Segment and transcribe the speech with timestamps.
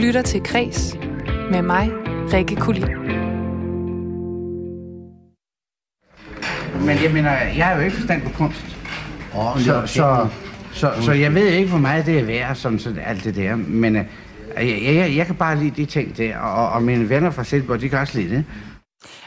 [0.00, 0.96] lytter til Kres
[1.50, 1.90] med mig,
[2.32, 2.88] Rikke Kulin.
[6.86, 8.76] Men jeg mener, jeg har jo ikke forstand på kunst.
[9.34, 10.28] Oh, Så, så,
[10.72, 13.56] så, så jeg ved ikke, hvor meget det er værd, sådan, sådan alt det der.
[13.56, 14.04] Men øh,
[14.56, 17.80] jeg, jeg, jeg kan bare lide de ting der, og, og mine venner fra Silkeborg,
[17.80, 18.44] de kan også lide det.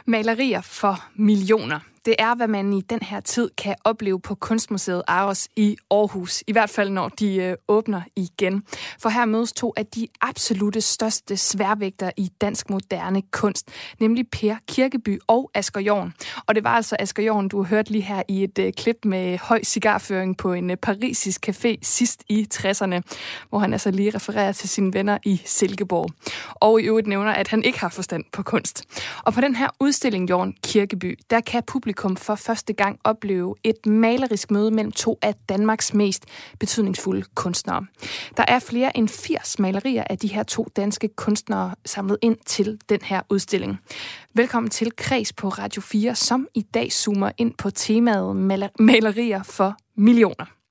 [0.05, 1.79] Malerier for millioner.
[2.05, 6.43] Det er, hvad man i den her tid kan opleve på Kunstmuseet Aros i Aarhus.
[6.47, 8.63] I hvert fald, når de øh, åbner igen.
[8.99, 14.55] For her mødes to af de absolute største sværvægter i dansk moderne kunst, nemlig Per
[14.67, 16.13] Kirkeby og Asger Jorn.
[16.47, 19.37] Og det var altså Asger Jorn, du hørte lige her i et øh, klip med
[19.37, 23.01] høj cigarføring på en øh, parisisk café sidst i 60'erne,
[23.49, 26.09] hvor han altså lige refererer til sine venner i Silkeborg.
[26.55, 28.83] Og i øvrigt nævner, at han ikke har forstand på kunst.
[29.23, 33.85] Og på den her udstilling, Jorn Kirkeby, der kan publikum for første gang opleve et
[33.85, 36.25] malerisk møde mellem to af Danmarks mest
[36.59, 37.85] betydningsfulde kunstnere.
[38.37, 42.79] Der er flere end 80 malerier af de her to danske kunstnere samlet ind til
[42.89, 43.79] den her udstilling.
[44.33, 48.35] Velkommen til Kreds på Radio 4, som i dag zoomer ind på temaet
[48.79, 50.62] malerier for millioner.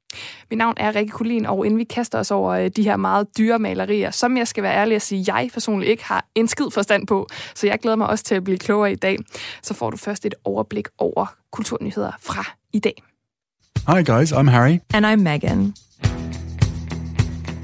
[0.50, 3.38] Mit navn er Rikke Kulin, og inden vi kaster os over øh, de her meget
[3.38, 6.70] dyre malerier, som jeg skal være ærlig at sige, jeg personligt ikke har en skid
[6.72, 9.16] forstand på, så jeg glæder mig også til at blive klogere i dag,
[9.62, 13.02] så får du først et overblik over kulturnyheder fra i dag.
[13.88, 14.78] Hi guys, I'm Harry.
[14.94, 15.74] And I'm Megan.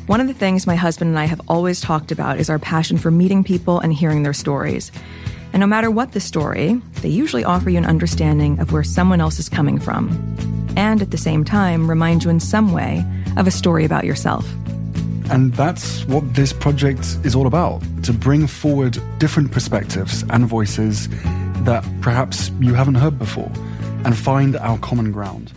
[0.08, 2.98] One of the things my husband and I have always talked about is our passion
[2.98, 4.92] for meeting people and hearing their stories.
[5.52, 9.20] And no matter what the story, they usually offer you an understanding of where someone
[9.20, 10.10] else is coming from.
[10.76, 13.04] And at the same time, remind you in some way
[13.36, 14.46] of a story about yourself.
[15.30, 21.08] And that's what this project is all about to bring forward different perspectives and voices
[21.64, 23.50] that perhaps you haven't heard before
[24.04, 25.52] and find our common ground.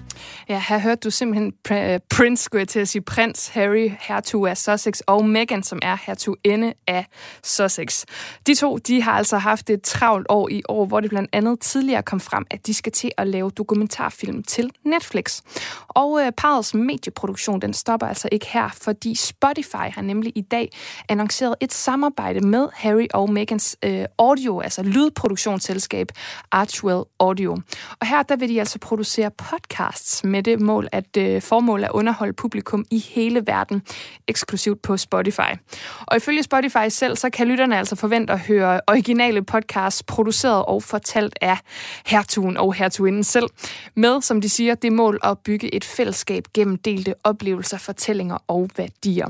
[0.51, 3.91] Ja, her hørte du simpelthen pr- øh, Prince, skulle jeg til at sige, prins Harry,
[3.99, 7.05] hertug af Sussex, og Meghan, som er hertuginde af
[7.43, 8.05] Sussex.
[8.47, 11.59] De to, de har altså haft et travlt år i år, hvor det blandt andet
[11.59, 15.41] tidligere kom frem, at de skal til at lave dokumentarfilm til Netflix.
[15.87, 20.69] Og øh, parets medieproduktion, den stopper altså ikke her, fordi Spotify har nemlig i dag
[21.09, 26.07] annonceret et samarbejde med Harry og Meghans øh, audio, altså lydproduktionsselskab
[26.51, 27.57] Archwell Audio.
[27.99, 31.87] Og her, der vil de altså producere podcasts med det mål, at øh, formål er
[31.87, 33.81] at underholde publikum i hele verden,
[34.27, 35.51] eksklusivt på Spotify.
[36.01, 40.83] Og ifølge Spotify selv, så kan lytterne altså forvente at høre originale podcasts produceret og
[40.83, 41.57] fortalt af
[42.05, 43.47] hertugen og hertuginden selv,
[43.95, 48.69] med, som de siger, det mål at bygge et fællesskab gennem delte oplevelser, fortællinger og
[48.77, 49.27] værdier.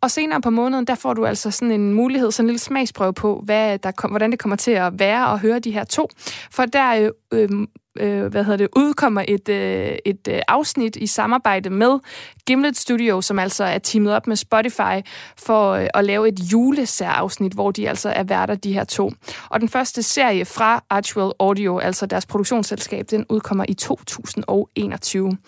[0.00, 3.12] Og senere på måneden, der får du altså sådan en mulighed, sådan en lille smagsprøve
[3.12, 6.08] på, hvad der kom, hvordan det kommer til at være at høre de her to.
[6.50, 7.68] For der øh, øhm,
[8.00, 11.98] øh, hvad hedder det, udkommer et, øh, et øh, afsnit i samarbejde med
[12.46, 15.06] Gimlet Studio, som altså er teamet op med Spotify
[15.38, 19.12] for øh, at lave et julesærafsnit, hvor de altså er værter, de her to.
[19.50, 25.38] Og den første serie fra Archwell Audio, altså deres produktionsselskab, den udkommer i 2021.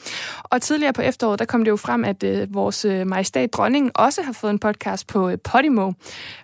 [0.44, 3.90] Og tidligere på efteråret, der kom det jo frem, at øh, vores øh, majestæt dronning
[3.94, 5.92] også har fået en podcast på øh, Podimo,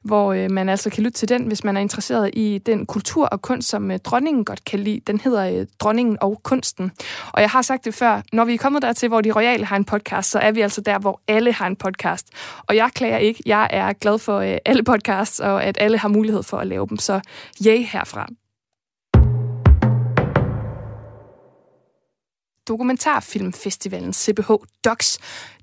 [0.03, 3.27] hvor øh, man altså kan lytte til den, hvis man er interesseret i den kultur
[3.27, 5.01] og kunst, som øh, dronningen godt kan lide.
[5.07, 6.93] Den hedder øh, Dronningen og Kunsten.
[7.33, 9.77] Og jeg har sagt det før, når vi er kommet dertil, hvor de royale har
[9.77, 12.29] en podcast, så er vi altså der, hvor alle har en podcast.
[12.67, 13.43] Og jeg klager ikke.
[13.47, 16.87] Jeg er glad for øh, alle podcasts, og at alle har mulighed for at lave
[16.87, 16.99] dem.
[16.99, 17.21] Så
[17.67, 18.27] yay herfra.
[22.69, 24.51] Dokumentarfilmfestivalen CBH
[24.85, 25.19] Docs.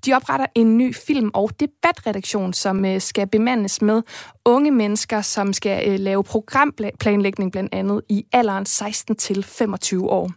[0.06, 4.02] De opretter en ny film- og debatredaktion, som øh, skal bemandes med
[4.44, 10.30] unge mennesker, som skal øh, lave programplanlægning blandt andet i alderen 16 til 25 år.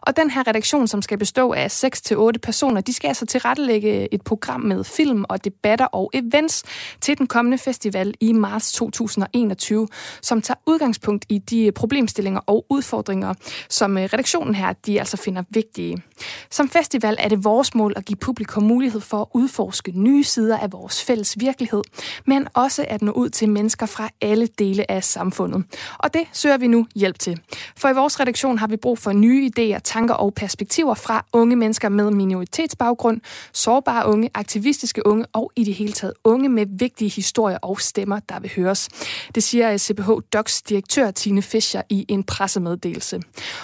[0.00, 3.26] Og den her redaktion, som skal bestå af 6 til 8 personer, de skal altså
[3.26, 6.64] tilrettelægge et program med film og debatter og events
[7.00, 9.88] til den kommende festival i marts 2021,
[10.22, 13.34] som tager udgangspunkt i de problemstillinger og udfordringer,
[13.68, 16.02] som øh, redaktionen her, de altså finder vigtige.
[16.50, 20.58] Som festival er det vores mål at give publikum mulighed for at udforske nye sider
[20.58, 21.82] af vores fælles virkelighed,
[22.26, 25.64] men også at nå ud til mennesker fra alle dele af samfundet.
[25.98, 27.40] Og det søger vi nu hjælp til.
[27.76, 31.56] For i vores redaktion har vi brug for nye idéer, tanker og perspektiver fra unge
[31.56, 33.20] mennesker med minoritetsbaggrund,
[33.52, 38.20] sårbare unge, aktivistiske unge og i det hele taget unge med vigtige historier og stemmer,
[38.28, 38.88] der vil høres.
[39.34, 43.20] Det siger CPH Docs direktør Tine Fischer i en pressemeddelelse.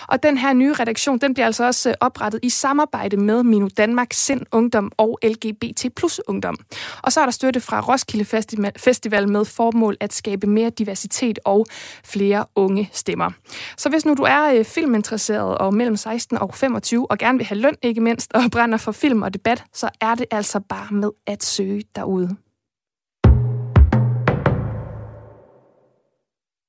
[0.08, 3.68] Og den her nye redaktion, den bliver altså også øh, oprettet i samarbejde med Minu
[3.76, 6.56] Danmark, Sind Ungdom og LGBT plus Ungdom.
[7.02, 8.24] Og så er der støtte fra Roskilde
[8.76, 9.44] Festival med
[9.74, 11.66] formål at skabe mere diversitet og
[12.04, 13.30] flere unge stemmer.
[13.76, 17.46] Så hvis nu du er øh, filminteresseret og mellem 16 og 25 og gerne vil
[17.46, 20.94] have løn ikke mindst og brænder for film og debat, så er det altså bare
[20.94, 22.36] med at søge derude.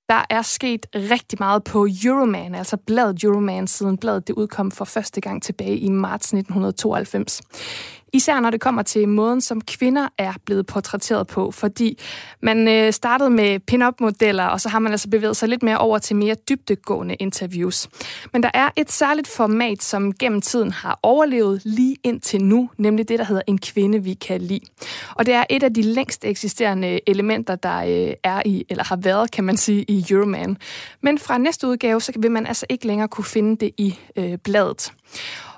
[0.10, 4.86] Der er sket rigtig meget på Euroman, altså bladet Euroman, siden bladet det udkom for
[4.86, 7.42] første gang tilbage i marts 1992.
[8.15, 12.00] Især når det kommer til måden, som kvinder er blevet portrætteret på, fordi
[12.41, 15.97] man øh, startede med pin-up-modeller, og så har man altså bevæget sig lidt mere over
[15.97, 17.88] til mere dybdegående interviews.
[18.33, 23.09] Men der er et særligt format, som gennem tiden har overlevet lige indtil nu, nemlig
[23.09, 24.65] det, der hedder En kvinde, vi kan lide.
[25.15, 28.95] Og det er et af de længst eksisterende elementer, der øh, er i, eller har
[28.95, 30.57] været, kan man sige, i Euroman.
[31.01, 34.38] Men fra næste udgave, så vil man altså ikke længere kunne finde det i øh,
[34.38, 34.91] bladet.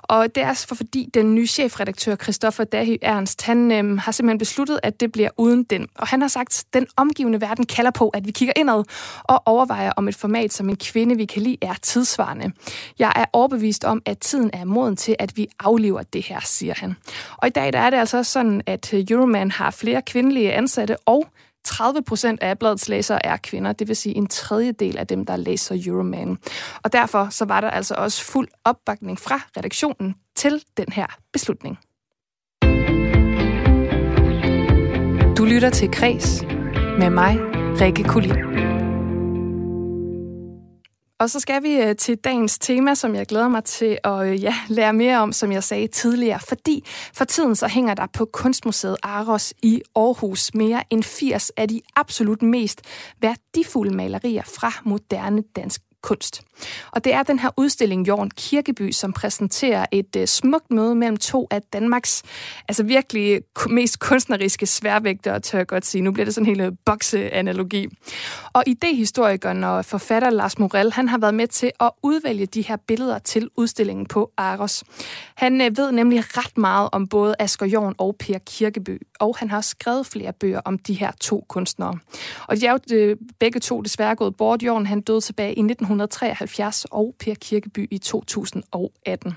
[0.08, 4.38] Og det er for fordi den nye chefredaktør, Christoffer Dahy Ernst, han øhm, har simpelthen
[4.38, 5.88] besluttet, at det bliver uden den.
[5.94, 8.84] Og han har sagt, at den omgivende verden kalder på, at vi kigger indad
[9.24, 12.52] og overvejer, om et format som en kvinde, vi kan lide, er tidsvarende.
[12.98, 16.74] Jeg er overbevist om, at tiden er moden til, at vi aflever det her, siger
[16.76, 16.96] han.
[17.36, 20.96] Og i dag der er det altså sådan, at øh, Euroman har flere kvindelige ansatte
[21.06, 21.26] og
[21.68, 25.36] 30 procent af bladets læsere er kvinder, det vil sige en tredjedel af dem, der
[25.36, 26.38] læser Euroman.
[26.82, 31.78] Og derfor så var der altså også fuld opbakning fra redaktionen til den her beslutning.
[35.38, 36.42] Du lytter til Kres
[36.98, 37.38] med mig,
[37.80, 38.47] Rikke Kulin.
[41.20, 44.42] Og så skal vi øh, til dagens tema, som jeg glæder mig til at øh,
[44.42, 46.40] ja, lære mere om, som jeg sagde tidligere.
[46.48, 46.84] Fordi
[47.14, 51.80] for tiden så hænger der på Kunstmuseet Aros i Aarhus mere end 80 af de
[51.96, 52.80] absolut mest
[53.20, 56.42] værdifulde malerier fra moderne dansk kunst.
[56.90, 61.16] Og det er den her udstilling Jorn Kirkeby, som præsenterer et uh, smukt møde mellem
[61.16, 62.22] to af Danmarks
[62.68, 66.02] altså virkelig mest kunstneriske sværvægtere, tør jeg godt sige.
[66.02, 67.86] Nu bliver det sådan en hel øh, bokseanalogi.
[68.52, 72.76] Og idehistorikeren og forfatter Lars Morel, han har været med til at udvælge de her
[72.76, 74.84] billeder til udstillingen på Aros.
[75.34, 79.50] Han uh, ved nemlig ret meget om både Asger Jorn og Per Kirkeby, og han
[79.50, 81.98] har skrevet flere bøger om de her to kunstnere.
[82.46, 84.62] Og de er jo uh, begge to desværre gået bort.
[84.62, 89.36] Jorn han døde tilbage i 1900 1973 og Per Kirkeby i 2018.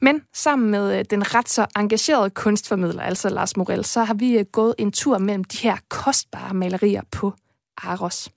[0.00, 4.38] Men sammen med øh, den ret så engagerede kunstformidler, altså Lars Morel, så har vi
[4.38, 7.32] øh, gået en tur mellem de her kostbare malerier på
[7.76, 8.28] Aros.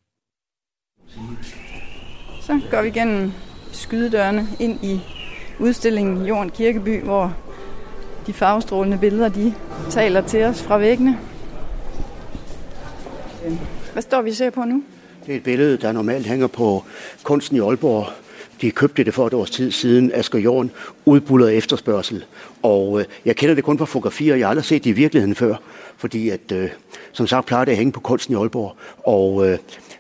[2.41, 3.31] Så går vi igennem
[3.71, 5.01] skydedørene ind i
[5.59, 7.37] udstillingen Jorden Kirkeby, hvor
[8.27, 9.53] de farvestrålende billeder, de
[9.89, 11.19] taler til os fra væggene.
[13.93, 14.83] Hvad står vi ser på nu?
[15.25, 16.83] Det er et billede, der normalt hænger på
[17.23, 18.07] kunsten i Aalborg.
[18.61, 20.71] De købte det for et års tid siden, Asger Jorn,
[21.05, 22.25] udbullet efterspørgsel.
[22.61, 25.35] Og øh, jeg kender det kun fra fotografier, jeg har aldrig set det i virkeligheden
[25.35, 25.55] før.
[25.97, 26.69] Fordi at, øh,
[27.11, 28.75] som sagt, plejer det at hænge på kunsten i Aalborg.
[28.97, 29.57] Og øh,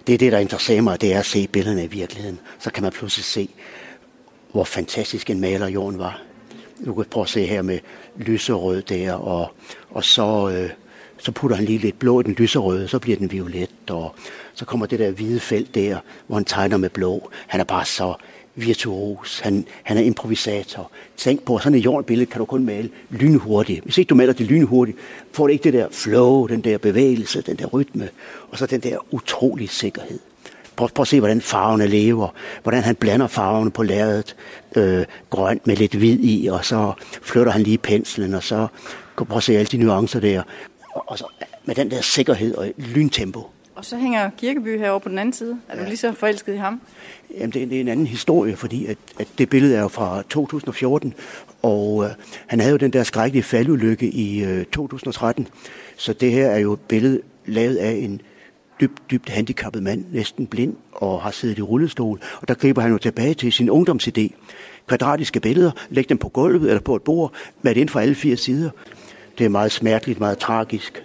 [0.07, 2.39] det er det, der interesserer mig, det er at se billederne i virkeligheden.
[2.59, 3.49] Så kan man pludselig se,
[4.51, 6.21] hvor fantastisk en maler Jorn var.
[6.85, 7.79] Du kan prøve at se her med
[8.17, 9.51] lyserød der, og,
[9.89, 10.69] og så, øh,
[11.17, 14.15] så putter han lige lidt blå i den lyserøde, så bliver den violet, og
[14.53, 15.97] så kommer det der hvide felt der,
[16.27, 17.29] hvor han tegner med blå.
[17.47, 18.13] Han er bare så
[18.55, 19.39] virtuos.
[19.39, 20.91] Han, han er improvisator.
[21.17, 23.83] Tænk på, sådan et jordbillede kan du kun male lynhurtigt.
[23.83, 24.97] Hvis ikke du maler det lynhurtigt,
[25.31, 28.09] får du ikke det der flow, den der bevægelse, den der rytme,
[28.49, 30.19] og så den der utrolige sikkerhed.
[30.75, 32.27] Prøv, prøv at se, hvordan farverne lever,
[32.63, 34.35] hvordan han blander farverne på lærredet,
[34.75, 38.67] øh, grønt med lidt hvid i, og så flytter han lige penslen, og så
[39.15, 40.43] prøv at se alle de nuancer der.
[40.93, 41.25] Og, og så
[41.65, 43.52] med den der sikkerhed og lyntempo.
[43.75, 45.59] Og så hænger Kirkeby herovre på den anden side.
[45.69, 45.83] Er ja.
[45.83, 46.81] du lige så forelsket i ham?
[47.33, 50.23] Jamen, det, det er en anden historie, fordi at, at det billede er jo fra
[50.29, 51.13] 2014,
[51.61, 52.09] og øh,
[52.47, 55.47] han havde jo den der skrækkelige faldulykke i øh, 2013.
[55.97, 58.21] Så det her er jo et billede lavet af en
[58.81, 62.21] dybt, dybt handicappet mand, næsten blind, og har siddet i rullestol.
[62.41, 64.29] Og der griber han jo tilbage til sin ungdomsidé.
[64.87, 68.15] Kvadratiske billeder, læg dem på gulvet eller på et bord, med det ind fra alle
[68.15, 68.69] fire sider.
[69.37, 71.03] Det er meget smerteligt, meget tragisk,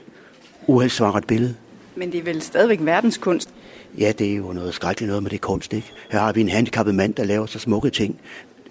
[0.66, 1.54] uheldsvaret billede.
[1.98, 3.48] Men det er vel stadigvæk verdenskunst?
[3.98, 5.92] Ja, det er jo noget skrækkeligt noget med det kunst, ikke?
[6.10, 8.20] Her har vi en handicappet mand, der laver så smukke ting.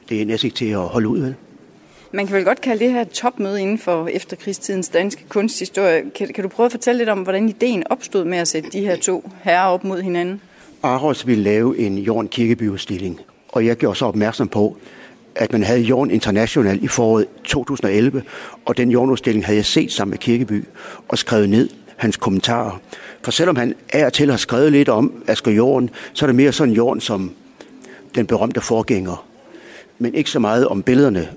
[0.09, 1.35] Det er næsten ikke til at holde ud, vel?
[2.11, 6.03] Man kan vel godt kalde det her et topmøde inden for efterkrigstidens danske kunsthistorie.
[6.15, 8.79] Kan, kan du prøve at fortælle lidt om, hvordan ideen opstod med at sætte de
[8.79, 10.41] her to herrer op mod hinanden?
[10.83, 13.19] Aros ville lave en Jorden Kirkeby-udstilling,
[13.49, 14.77] og jeg gjorde så opmærksom på,
[15.35, 18.23] at man havde Jorden International i foråret 2011,
[18.65, 20.65] og den jordudstilling havde jeg set sammen med Kirkeby
[21.07, 22.79] og skrevet ned hans kommentarer.
[23.27, 26.51] For selvom han er til har skrevet lidt om Asger Jorden, så er det mere
[26.51, 27.31] sådan Jorden som
[28.15, 29.25] den berømte forgænger.
[29.97, 31.29] Men ikke så meget om billederne.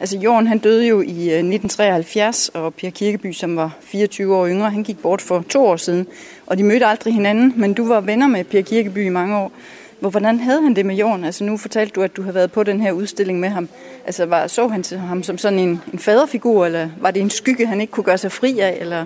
[0.00, 4.48] Altså Jorden han døde jo i øh, 1973, og Per Kirkeby, som var 24 år
[4.48, 6.06] yngre, han gik bort for to år siden.
[6.46, 9.52] Og de mødte aldrig hinanden, men du var venner med Per Kirkeby i mange år.
[10.00, 11.24] Hvor, Hvordan havde han det med jorden?
[11.24, 13.68] Altså nu fortalte du, at du havde været på den her udstilling med ham.
[14.06, 17.30] Altså var, så han til ham som sådan en, en faderfigur, eller var det en
[17.30, 18.78] skygge, han ikke kunne gøre sig fri af?
[18.80, 19.04] Eller?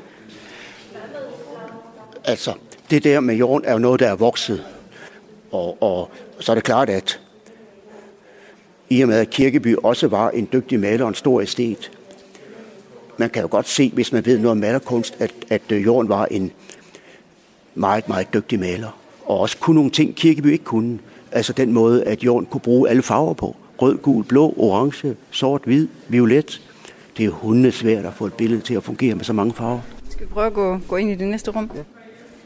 [2.25, 2.53] Altså,
[2.91, 4.65] det der med jorden er jo noget, der er vokset.
[5.53, 6.11] Og, og
[6.41, 7.21] så er det klart, at
[8.91, 11.91] i og med, at Kirkeby også var en dygtig maler og en stor æstet,
[13.17, 16.09] man kan jo godt se, hvis man ved noget om malerkunst, at, at øh, Jorden
[16.09, 16.53] var en
[17.75, 18.99] meget, meget dygtig maler.
[19.25, 20.99] Og også kunne nogle ting, Kirkeby ikke kunne.
[21.33, 23.57] Altså den måde, at Jorden kunne bruge alle farver på.
[23.83, 26.63] Rød, gul, blå, orange, sort, hvid, violet.
[27.17, 29.81] Det er hundene svært at få et billede til at fungere med så mange farver.
[30.11, 31.71] Skal vi prøve at gå, gå ind i det næste rum?
[31.75, 32.00] Ja.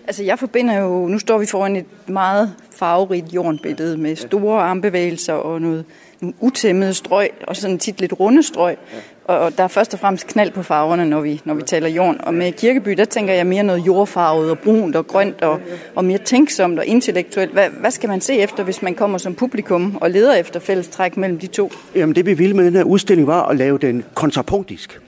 [0.06, 5.32] Altså jeg forbinder jo, nu står vi foran et meget farverigt jordbillede med store armbevægelser
[5.32, 5.84] og noget,
[6.20, 8.76] nogle utæmmede strøg, og sådan tit lidt runde strøg.
[9.25, 12.20] Og der er først og fremmest knald på farverne, når vi, når vi taler jorden.
[12.20, 15.61] Og med Kirkeby, der tænker jeg mere noget jordfarvet og brunt og grønt og,
[15.94, 17.52] og mere tænksomt og intellektuelt.
[17.52, 21.16] Hvad, hvad skal man se efter, hvis man kommer som publikum og leder efter fællestræk
[21.16, 21.73] mellem de to?
[21.94, 25.00] Jamen det vi ville med den her udstilling var at lave den kontrapunktisk.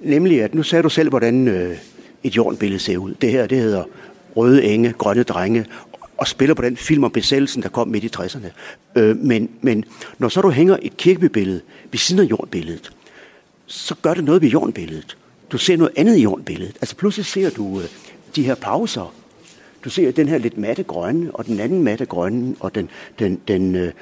[0.00, 1.76] Nemlig at, nu sagde du selv, hvordan øh,
[2.24, 3.14] et jordbillede ser ud.
[3.14, 3.84] Det her, det hedder
[4.36, 5.66] røde enge, grønne drenge,
[6.16, 8.46] og spiller på den film om besættelsen, der kom midt i 60'erne.
[8.96, 9.84] Øh, men, men
[10.18, 11.60] når så du hænger et kirkebybillede
[11.90, 12.92] ved siden af jordbilledet,
[13.66, 15.16] så gør det noget ved jordbilledet.
[15.52, 16.76] Du ser noget andet i jordbilledet.
[16.80, 17.86] Altså pludselig ser du øh,
[18.36, 19.14] de her pauser.
[19.84, 23.40] Du ser den her lidt matte grønne, og den anden matte grønne, og den, den,
[23.48, 23.92] den, øh,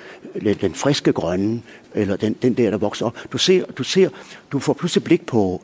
[0.61, 1.63] den friske grønne,
[1.95, 3.19] eller den, den der, der vokser op.
[3.33, 4.09] Du ser, du ser,
[4.53, 5.63] du får pludselig blik på,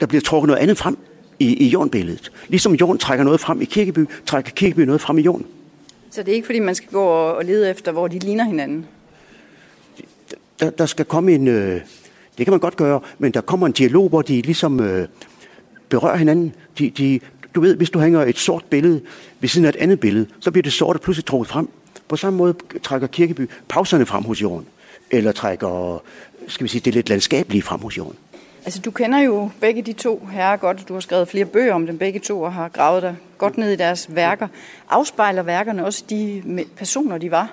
[0.00, 0.98] der bliver trukket noget andet frem
[1.40, 2.32] i, i jordbilledet.
[2.48, 5.46] Ligesom jorden trækker noget frem i Kirkeby, trækker Kirkeby noget frem i jorden.
[6.10, 8.86] Så det er ikke fordi, man skal gå og lede efter, hvor de ligner hinanden?
[10.60, 11.48] Der, der skal komme en...
[11.48, 11.80] Øh,
[12.38, 15.08] det kan man godt gøre, men der kommer en dialog, hvor de ligesom øh,
[15.88, 16.54] berører hinanden.
[16.78, 17.20] De, de,
[17.54, 19.00] du ved, hvis du hænger et sort billede
[19.40, 21.68] ved siden af et andet billede, så bliver det sorte pludselig trukket frem.
[22.08, 24.66] På samme måde trækker Kirkeby pauserne frem hos jorden.
[25.10, 26.02] Eller trækker,
[26.48, 28.16] skal vi sige, det lidt landskabelige frem hos jorden.
[28.64, 30.88] Altså, du kender jo begge de to herrer godt.
[30.88, 33.72] Du har skrevet flere bøger om dem begge to og har gravet dig godt ned
[33.72, 34.48] i deres værker.
[34.90, 36.42] Afspejler værkerne også de
[36.76, 37.52] personer, de var?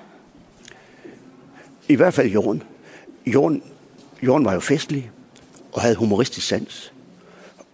[1.87, 2.63] I hvert fald Jorden.
[3.25, 3.63] Jorden,
[4.21, 5.11] Jorden var jo festlig
[5.71, 6.93] og havde humoristisk sans.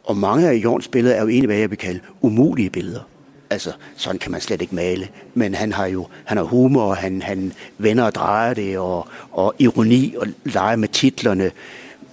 [0.04, 3.02] Og mange af Jorns billeder er jo egentlig, hvad jeg vil kalde umulige billeder.
[3.50, 5.10] Altså, sådan kan man slet ikke male.
[5.34, 9.08] Men han har jo han har humor, og han, han vender og drejer det, og,
[9.32, 11.52] og ironi, og leger med titlerne.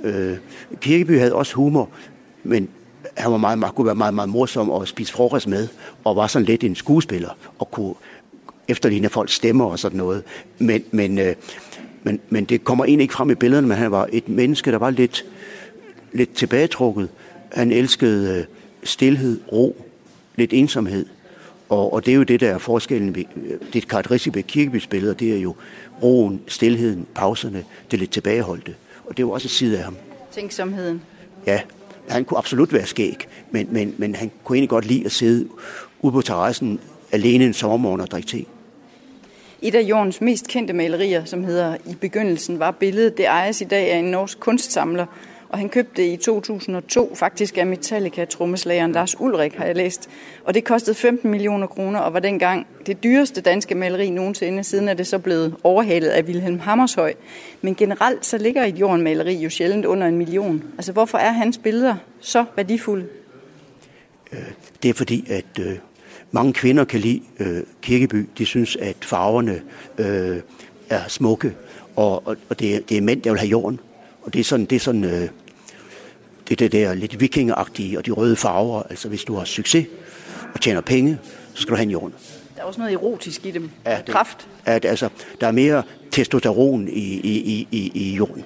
[0.04, 0.36] Øh,
[0.80, 1.88] Kirkeby havde også humor,
[2.44, 2.68] men
[3.16, 5.68] han var meget, meget, kunne være meget, meget morsom at spise frokost med,
[6.04, 7.94] og var sådan lidt en skuespiller, og kunne
[8.68, 10.22] efterligne folks stemmer og sådan noget.
[10.58, 11.34] Men, men, øh,
[12.02, 14.78] men, men det kommer egentlig ikke frem i billederne, men han var et menneske, der
[14.78, 15.24] var lidt,
[16.12, 17.08] lidt tilbagetrukket.
[17.52, 18.44] Han elskede øh,
[18.82, 19.86] stillhed, ro,
[20.36, 21.06] lidt ensomhed.
[21.68, 23.14] Og, og det er jo det, der er forskellen.
[23.14, 25.54] Ved, øh, det karakteristiske ved Kirkebys billeder, det er jo
[26.02, 28.74] roen, stillheden, pauserne, det lidt tilbageholdte.
[29.10, 29.96] Og det var også en side af ham.
[30.32, 31.02] Tænksomheden.
[31.46, 31.60] Ja,
[32.08, 35.48] han kunne absolut være skæg, men, men, men han kunne egentlig godt lide at sidde
[36.00, 36.80] ude på terrassen
[37.12, 38.44] alene en sommermorgen og drikke te.
[39.62, 43.64] Et af jordens mest kendte malerier, som hedder I begyndelsen var billedet, det ejes i
[43.64, 45.06] dag af en norsk kunstsamler,
[45.50, 50.08] og han købte det i 2002 faktisk af Metallica-trommeslageren Lars Ulrik, har jeg læst.
[50.44, 54.64] Og det kostede 15 millioner kroner og var dengang det dyreste danske maleri nogensinde.
[54.64, 57.12] Siden er det så blevet overhalet af Wilhelm Hammershøi.
[57.62, 60.64] Men generelt så ligger et jordmaleri jo sjældent under en million.
[60.76, 63.06] Altså hvorfor er hans billeder så værdifulde?
[64.32, 64.38] Øh,
[64.82, 65.78] det er fordi, at øh,
[66.30, 68.28] mange kvinder kan lide øh, Kirkeby.
[68.38, 69.62] De synes, at farverne
[69.98, 70.40] øh,
[70.90, 71.54] er smukke,
[71.96, 73.80] og, og, og det, er, det er mænd, der vil have jorden.
[74.22, 75.28] Og det er sådan, det er sådan øh,
[76.50, 78.82] det, det der lidt vikingeragtige og de røde farver.
[78.82, 79.86] Altså hvis du har succes
[80.54, 81.18] og tjener penge,
[81.54, 82.14] så skal du have en jorden.
[82.56, 83.70] Der er også noget erotisk i dem.
[83.86, 84.48] Ja, det, Kraft.
[84.64, 85.08] At, altså,
[85.40, 88.44] der er mere testosteron i, i, i, i jorden.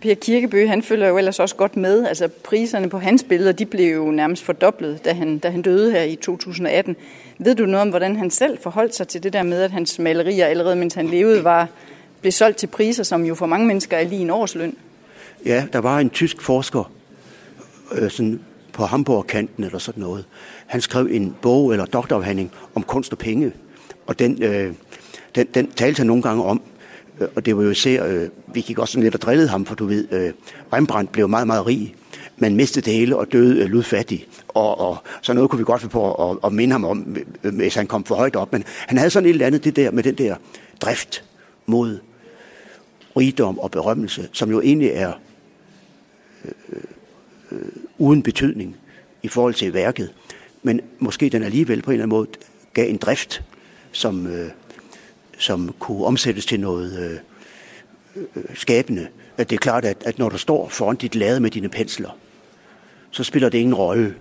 [0.00, 2.06] Per Kirkeby, han følger jo ellers også godt med.
[2.06, 5.92] Altså priserne på hans billeder, de blev jo nærmest fordoblet, da han, da han døde
[5.92, 6.96] her i 2018.
[7.38, 9.98] Ved du noget om, hvordan han selv forholdt sig til det der med, at hans
[9.98, 11.68] malerier allerede mens han levede var
[12.20, 14.76] blev solgt til priser, som jo for mange mennesker er lige en årsløn?
[15.48, 16.92] Ja, der var en tysk forsker
[17.92, 18.40] øh, sådan
[18.72, 20.24] på Hamburg-kanten eller sådan noget.
[20.66, 23.52] Han skrev en bog eller doktorafhandling om kunst og penge.
[24.06, 24.72] Og den, øh,
[25.34, 26.62] den, den talte han nogle gange om.
[27.20, 29.66] Øh, og det var jo især, øh, vi gik også sådan lidt og drillede ham,
[29.66, 30.32] for du ved, øh,
[30.72, 31.94] Rembrandt blev meget, meget rig.
[32.36, 34.26] Man mistede det hele og døde øh, ludfattig.
[34.48, 37.54] Og, og så noget kunne vi godt få på at, at minde ham om, øh,
[37.54, 38.52] hvis han kom for højt op.
[38.52, 40.36] Men han havde sådan et eller andet, det der med den der
[40.80, 41.24] drift
[41.66, 41.98] mod
[43.16, 45.12] rigdom og berømmelse, som jo egentlig er
[46.68, 46.82] øh,
[47.52, 48.76] øh, uden betydning
[49.22, 50.12] i forhold til værket.
[50.62, 52.28] Men måske den alligevel på en eller anden måde
[52.74, 53.42] gav en drift,
[53.92, 54.50] som, øh,
[55.38, 57.20] som kunne omsættes til noget
[58.16, 59.08] øh, øh, skabende.
[59.36, 62.10] At det er klart, at, at når du står foran dit lade med dine pensler,
[63.10, 64.14] så spiller det ingen rolle,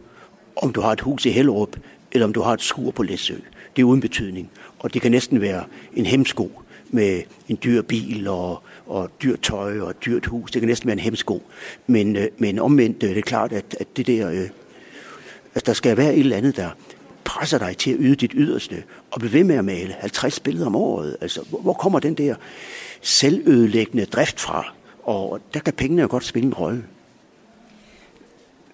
[0.56, 1.78] om du har et hus i Hellerup,
[2.12, 3.36] eller om du har et skur på Læsø.
[3.76, 4.50] det er uden betydning.
[4.80, 9.80] Og det kan næsten være en hemsko med en dyr bil og, og dyrt tøj
[9.80, 10.52] og dyrt hus.
[10.52, 11.44] Det kan næsten være en hemsko.
[11.88, 14.50] Men, øh, men omvendt øh, det er klart, at, at det der, øh,
[15.56, 16.70] at der skal være et eller andet, der
[17.24, 20.66] presser dig til at yde dit yderste og blive ved med at male 50 billeder
[20.66, 21.18] om året.
[21.22, 22.36] Altså, hvor, hvor kommer den der
[23.02, 24.74] selvødelæggende drift fra?
[25.04, 26.84] Og der kan pengene jo godt spille en rolle.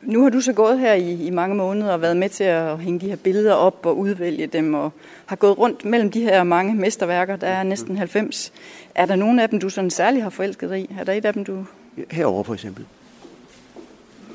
[0.05, 2.79] Nu har du så gået her i, i mange måneder og været med til at
[2.79, 4.91] hænge de her billeder op og udvælge dem, og
[5.25, 8.53] har gået rundt mellem de her mange mesterværker, der er næsten 90.
[8.95, 10.95] Er der nogen af dem, du sådan særligt har forelsket dig i?
[10.99, 11.65] Er der et af dem, du...
[12.11, 12.85] Herover for eksempel.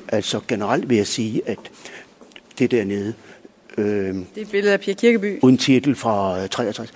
[0.07, 1.59] Altså generelt vil jeg sige, at
[2.59, 3.13] det dernede...
[3.77, 5.39] Øh, det er et billede af Pia Kirkeby.
[5.41, 6.93] Uden titel fra 63.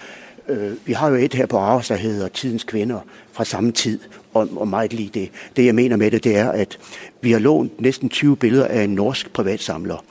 [0.47, 2.99] Øh, vi har jo et her på Aarhus, der hedder Tidens Kvinder
[3.31, 3.99] fra samme tid,
[4.33, 5.31] og, og meget lige det.
[5.55, 6.79] Det jeg mener med det, det er, at
[7.21, 10.05] vi har lånt næsten 20 billeder af en norsk privatsamler.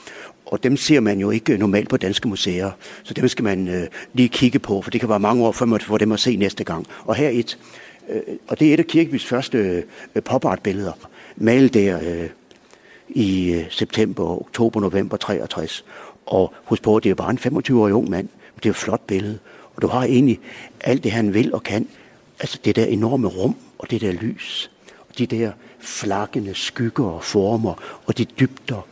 [0.47, 2.71] Og dem ser man jo ikke normalt på danske museer.
[3.03, 5.67] Så dem skal man øh, lige kigge på, for det kan være mange år, før
[5.67, 6.87] man får dem at se næste gang.
[7.05, 7.59] Og her et,
[8.09, 9.85] øh, og det er et af Kirkebys første
[10.15, 10.93] øh, pop art billeder.
[11.37, 12.29] Malet der øh,
[13.09, 15.85] i øh, september, oktober, november 63.
[16.27, 18.29] Og husk på, det er bare en 25-årig ung mand.
[18.57, 19.39] Det er et flot billede.
[19.83, 20.41] Du har egentlig
[20.81, 21.89] alt det, han vil og kan.
[22.41, 24.71] Altså det der enorme rum og det der lys.
[25.09, 28.87] Og de der flakkende skygger og former og de dybder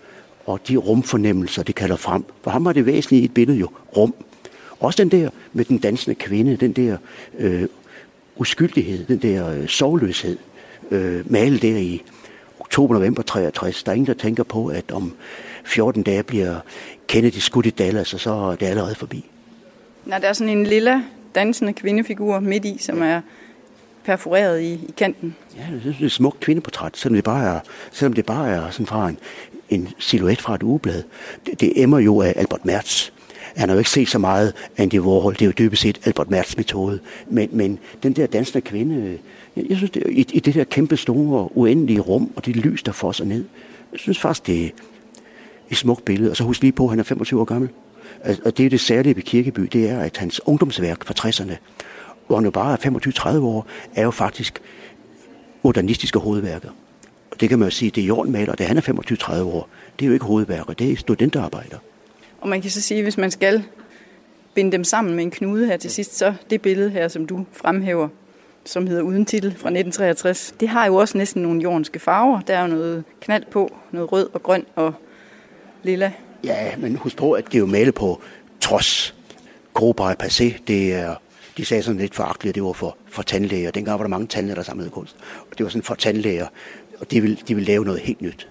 [0.47, 2.25] og de rumfornemmelser, det kalder frem.
[2.43, 4.15] For ham var det væsentlige i et billede jo rum.
[4.81, 6.97] Også den der med den dansende kvinde, den der
[7.39, 7.69] øh,
[8.37, 10.39] uskyldighed, den der øh, sovløshed,
[10.91, 12.03] øh, malet der i
[12.61, 13.83] oktober-november 63.
[13.83, 15.15] Der er ingen, der tænker på, at om
[15.65, 16.61] 14 dage bliver
[17.07, 19.25] Kennedy skudt i Dallas, og så er det allerede forbi.
[20.07, 21.04] Nej, der er sådan en lille
[21.35, 23.21] dansende kvindefigur midt i, som er
[24.04, 25.37] perforeret i, i kanten.
[25.57, 27.61] Ja, det er et smukt kvindeportræt, selvom det bare er,
[27.92, 29.19] selvom det bare er sådan fra en,
[29.69, 31.02] en silhuet fra et ugeblad.
[31.47, 33.11] Det, det emmer jo af Albert Mertz.
[33.57, 35.32] Han har jo ikke set så meget Andy Warhol.
[35.32, 37.00] Det er jo dybest set Albert Mertz metode.
[37.28, 39.19] Men, men den der dansende kvinde,
[39.56, 42.93] jeg synes, det, i, i det der kæmpe store, uendelige rum, og det lys, der
[42.93, 43.45] får sig ned,
[43.93, 44.69] jeg synes faktisk, det er
[45.71, 46.30] et smukt billede.
[46.30, 47.71] Og så husk lige på, at han er 25 år gammel.
[48.45, 51.55] Og det er det særlige ved Kirkeby, det er, at hans ungdomsværk fra 60'erne,
[52.27, 54.61] hvor han jo bare er 25-30 år, er jo faktisk
[55.63, 56.69] modernistiske hovedværker.
[57.31, 59.69] Og det kan man jo sige, det er Jorden maler, det han er 25-30 år.
[59.99, 61.77] Det er jo ikke hovedværker, det er studenterarbejder.
[62.41, 63.65] Og man kan så sige, hvis man skal
[64.55, 67.47] binde dem sammen med en knude her til sidst, så det billede her, som du
[67.53, 68.09] fremhæver,
[68.65, 72.41] som hedder Uden titel fra 1963, det har jo også næsten nogle jordiske farver.
[72.41, 74.95] Der er jo noget knald på, noget rød og grøn og
[75.83, 76.13] lilla.
[76.45, 78.21] Ja, men husk på, at det er jo malet på
[78.61, 79.15] trods.
[79.75, 81.15] Gros passé, det er
[81.61, 83.71] de sagde sådan lidt foragteligt, at det var for, for tandlæger.
[83.71, 85.17] Dengang var der mange tandlæger, der samlede kunst.
[85.50, 86.47] Og det var sådan for tandlæger,
[87.00, 88.49] og de ville, de ville lave noget helt nyt.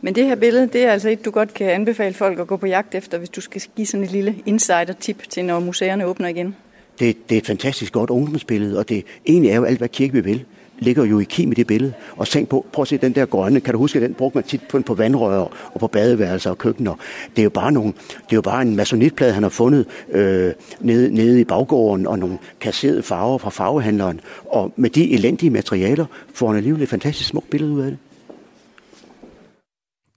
[0.00, 2.56] Men det her billede, det er altså et, du godt kan anbefale folk at gå
[2.56, 6.28] på jagt efter, hvis du skal give sådan et lille insider-tip til, når museerne åbner
[6.28, 6.56] igen.
[6.98, 10.24] Det, det er et fantastisk godt ungdomsbillede, og det egentlig er jo alt, hvad Kirkeby
[10.24, 10.44] vil
[10.80, 11.92] ligger jo i kim i det billede.
[12.16, 14.44] Og tænk på, prøv at se den der grønne, kan du huske, den brugte man
[14.44, 16.94] tit på, på vandrør og på badeværelser og køkkener.
[17.36, 20.52] Det er jo bare, nogle, det er jo bare en masonitplade, han har fundet øh,
[20.80, 24.20] nede, nede i baggården, og nogle kasserede farver fra farvehandleren.
[24.46, 27.98] Og med de elendige materialer får han alligevel et fantastisk smukt billede ud af det.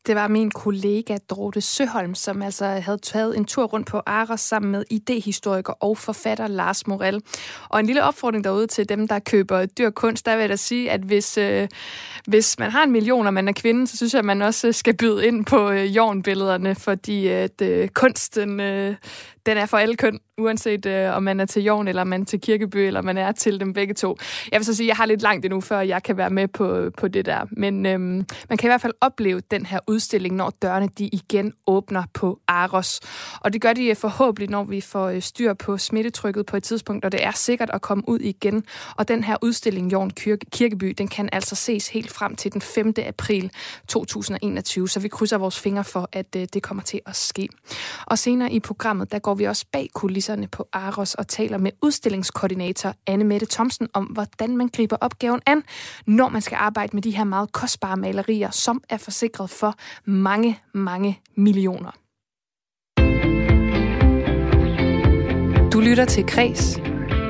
[0.08, 4.42] Det var min kollega Dorte Søholm, som altså havde taget en tur rundt på Aros
[4.42, 7.22] sammen med idehistoriker og forfatter Lars Morel.
[7.70, 10.56] Og en lille opfordring derude til dem, der køber dyr kunst, der vil jeg da
[10.56, 11.68] sige, at hvis, øh,
[12.28, 14.72] hvis man har en million, og man er kvinde, så synes jeg, at man også
[14.72, 18.96] skal byde ind på øh, jordbillederne, fordi at øh, kunsten, øh,
[19.46, 22.26] den er for alle køn, uanset øh, om man er til Jorn, eller man er
[22.26, 24.18] til Kirkeby, eller man er til dem begge to.
[24.52, 26.48] Jeg vil så sige, at jeg har lidt langt endnu, før jeg kan være med
[26.48, 27.46] på, på det der.
[27.52, 31.54] Men øhm, man kan i hvert fald opleve den her udstilling, når dørene de igen
[31.68, 33.00] åbner på Aros.
[33.42, 36.64] Og det gør de øh, forhåbentlig, når vi får øh, styr på smittetrykket på et
[36.64, 38.64] tidspunkt, og det er sikkert at komme ud igen.
[38.98, 40.10] Og den her udstilling, Jorn
[40.52, 42.94] Kirkeby, den kan altså ses helt frem til den 5.
[42.98, 43.52] april
[43.88, 47.50] 2021, så vi krydser vores fingre for, at øh, det kommer til at ske.
[48.06, 51.72] Og senere i programmet, der går vi også bag kulisserne på Aros og taler med
[51.82, 55.64] udstillingskoordinator Anne Mette Thomsen om, hvordan man griber opgaven an,
[56.08, 60.60] når man skal arbejde med de her meget kostbare malerier, som er forsikret for mange,
[60.74, 61.92] mange millioner.
[65.74, 66.78] Du lytter til Kres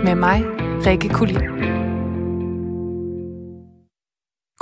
[0.03, 0.43] med mig,
[0.85, 1.72] Rikke Kulin.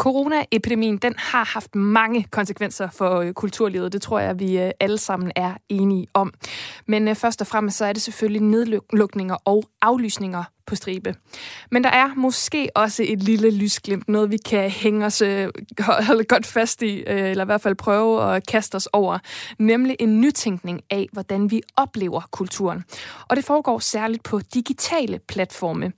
[0.02, 3.94] Coronaepidemien, den har haft mange konsekvenser for øh, kulturlivet.
[3.94, 6.34] Det tror jeg, vi øh, alle sammen er enige om.
[6.88, 11.16] Men øh, først og fremmest så er det selvfølgelig nedlukninger og aflysninger på stribe.
[11.72, 16.24] Men der er måske også et lille lysglimt, noget vi kan hænge os, øh, holde
[16.24, 19.20] godt fast i, øh, eller i hvert fald prøve at kaste os over,
[19.60, 22.84] nemlig en nytænkning af, hvordan vi oplever kulturen.
[23.28, 25.92] Og det foregår særligt på digitale platforme.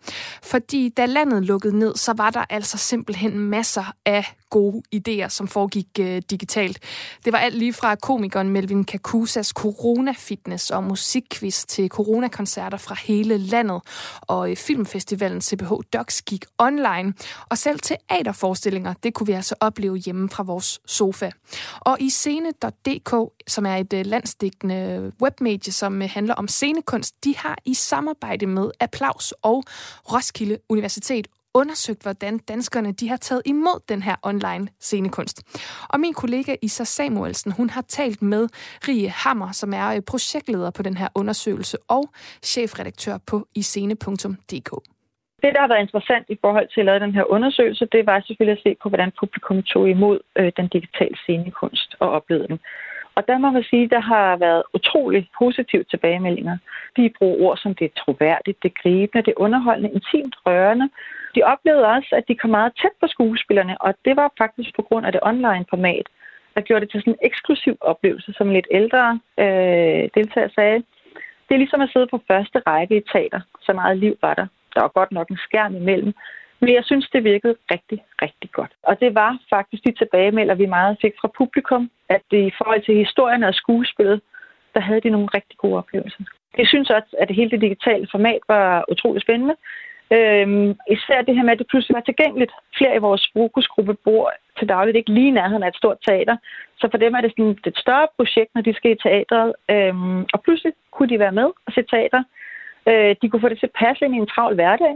[0.43, 5.47] Fordi da landet lukkede ned, så var der altså simpelthen masser af gode idéer, som
[5.47, 6.79] foregik øh, digitalt.
[7.25, 13.37] Det var alt lige fra komikeren Melvin Kakusas corona-fitness og musikquiz til coronakoncerter fra hele
[13.37, 13.81] landet,
[14.21, 17.13] og øh, filmfestivalen CBH Docs gik online,
[17.49, 21.29] og selv teaterforestillinger, det kunne vi altså opleve hjemme fra vores sofa.
[21.79, 27.37] Og i scene.dk, som er et øh, landsdækkende webmedie, som øh, handler om scenekunst, de
[27.37, 29.63] har i samarbejde med Applaus og
[30.11, 35.37] Roskilde Universitet undersøgt, hvordan danskerne de har taget imod den her online scenekunst.
[35.89, 38.47] Og min kollega Isa Samuelsen, hun har talt med
[38.87, 42.03] Rie Hammer, som er øh, projektleder på den her undersøgelse og
[42.43, 44.71] chefredaktør på iscene.dk.
[45.43, 48.23] Det, der har været interessant i forhold til at lave den her undersøgelse, det var
[48.27, 52.59] selvfølgelig at se på, hvordan publikum tog imod øh, den digitale scenekunst og oplevede den.
[53.15, 56.57] Og der må man sige, der har været utrolig positive tilbagemeldinger.
[56.97, 60.89] De bruger ord som det er troværdigt, det er gribende, det er underholdende, intimt rørende,
[61.35, 64.81] de oplevede også, at de kom meget tæt på skuespillerne, og det var faktisk på
[64.81, 66.07] grund af det online format,
[66.55, 70.83] der gjorde det til sådan en eksklusiv oplevelse, som lidt ældre øh, deltager sagde.
[71.45, 73.41] Det er ligesom at sidde på første række i teater.
[73.61, 74.47] Så meget liv var der.
[74.75, 76.13] Der var godt nok en skærm imellem.
[76.59, 78.71] Men jeg synes, det virkede rigtig, rigtig godt.
[78.83, 82.81] Og det var faktisk de tilbagemelder, vi meget fik fra publikum, at det i forhold
[82.83, 84.21] til historien og skuespillet,
[84.73, 86.23] der havde de nogle rigtig gode oplevelser.
[86.57, 89.55] Jeg synes også, at det hele det digitale format var utrolig spændende.
[90.15, 92.51] Øhm, især det her med, at det pludselig var tilgængeligt.
[92.77, 96.37] Flere i vores fokusgruppe bor til dagligt ikke lige nærheden af et stort teater.
[96.79, 99.53] Så for dem er det sådan et større projekt, når de skal i teatret.
[99.71, 102.23] Øhm, og pludselig kunne de være med og se teater.
[102.89, 104.95] Øh, de kunne få det til at passe ind i en travl hverdag.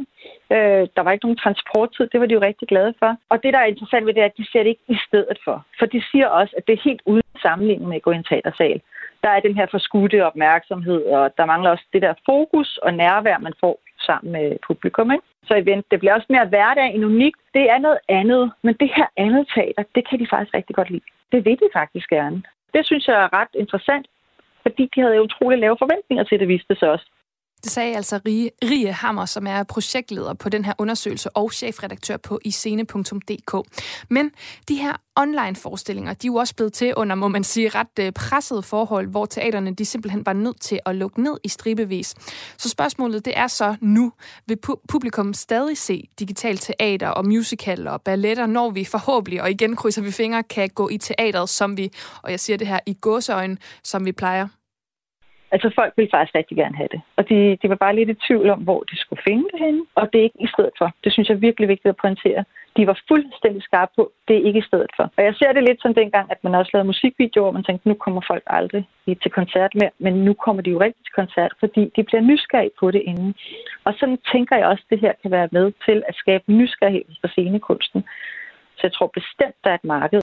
[0.55, 3.11] Øh, der var ikke nogen transporttid, det var de jo rigtig glade for.
[3.29, 5.37] Og det, der er interessant ved det, er, at de ser det ikke i stedet
[5.45, 5.65] for.
[5.79, 8.29] For de siger også, at det er helt uden sammenligning med at gå i en
[8.29, 8.81] teatersal.
[9.23, 13.37] Der er den her forskudte opmærksomhed, og der mangler også det der fokus og nærvær,
[13.37, 15.11] man får sammen med publikum.
[15.11, 15.23] Ikke?
[15.47, 17.39] Så event, det bliver også mere hverdag end unikt.
[17.53, 20.89] Det er noget andet, men det her andet teater, det kan de faktisk rigtig godt
[20.89, 21.01] lide.
[21.31, 22.43] Det vil de faktisk gerne.
[22.73, 24.07] Det synes jeg er ret interessant,
[24.61, 27.05] fordi de havde utrolig lave forventninger til det, viste sig også.
[27.63, 32.17] Det sagde altså Rie, Rie Hammer, som er projektleder på den her undersøgelse og chefredaktør
[32.17, 33.55] på iscene.dk.
[34.09, 34.31] Men
[34.67, 38.11] de her online-forestillinger, de er jo også blevet til under, må man sige, ret øh,
[38.11, 42.15] pressede forhold, hvor teaterne de simpelthen var nødt til at lukke ned i stribevis.
[42.57, 44.11] Så spørgsmålet det er så nu,
[44.47, 49.51] vil pu- publikum stadig se digital teater og musical og balletter, når vi forhåbentlig, og
[49.51, 51.91] igen krydser vi fingre, kan gå i teateret, som vi,
[52.23, 54.47] og jeg siger det her i gåseøjne, som vi plejer?
[55.51, 57.01] Altså folk ville faktisk rigtig gerne have det.
[57.17, 59.81] Og de, de var bare lidt i tvivl om, hvor de skulle finde det henne.
[59.95, 60.87] Og det er ikke i stedet for.
[61.03, 62.43] Det synes jeg er virkelig vigtigt at pointere.
[62.77, 65.03] De var fuldstændig skarpe på, det er ikke i stedet for.
[65.17, 67.87] Og jeg ser det lidt som dengang, at man også lavede musikvideoer, og man tænkte,
[67.87, 68.87] nu kommer folk aldrig
[69.23, 69.91] til koncert mere.
[69.99, 73.35] Men nu kommer de jo rigtig til koncert, fordi de bliver nysgerrige på det inden.
[73.83, 77.15] Og sådan tænker jeg også, at det her kan være med til at skabe nysgerrighed
[77.21, 78.01] for scenekunsten.
[78.75, 80.21] Så jeg tror bestemt, der er et marked.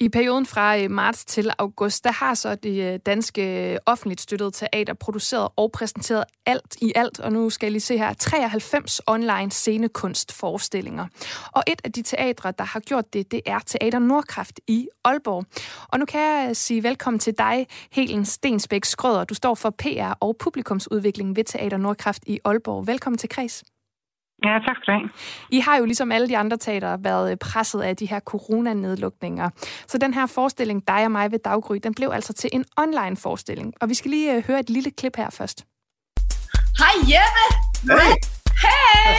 [0.00, 4.20] I perioden fra øh, marts til august, der har så det øh, danske øh, offentligt
[4.20, 8.12] støttede teater produceret og præsenteret alt i alt, og nu skal jeg lige se her,
[8.12, 11.06] 93 online scenekunstforestillinger.
[11.52, 15.44] Og et af de teatre, der har gjort det, det er Teater Nordkraft i Aalborg.
[15.88, 19.24] Og nu kan jeg sige velkommen til dig, Helen Stensbæk Skrøder.
[19.24, 22.86] Du står for PR og publikumsudvikling ved Teater Nordkraft i Aalborg.
[22.86, 23.64] Velkommen til Kreds.
[24.44, 25.10] Ja, tak skal du have.
[25.50, 29.50] I har jo ligesom alle de andre teater været øh, presset af de her coronanedlukninger.
[29.86, 33.16] Så den her forestilling, dig og mig ved Daggry, den blev altså til en online
[33.16, 33.74] forestilling.
[33.80, 35.64] Og vi skal lige øh, høre et lille klip her først.
[36.78, 37.44] Hej Jeppe!
[37.92, 38.14] Hey!
[38.64, 39.10] Hey!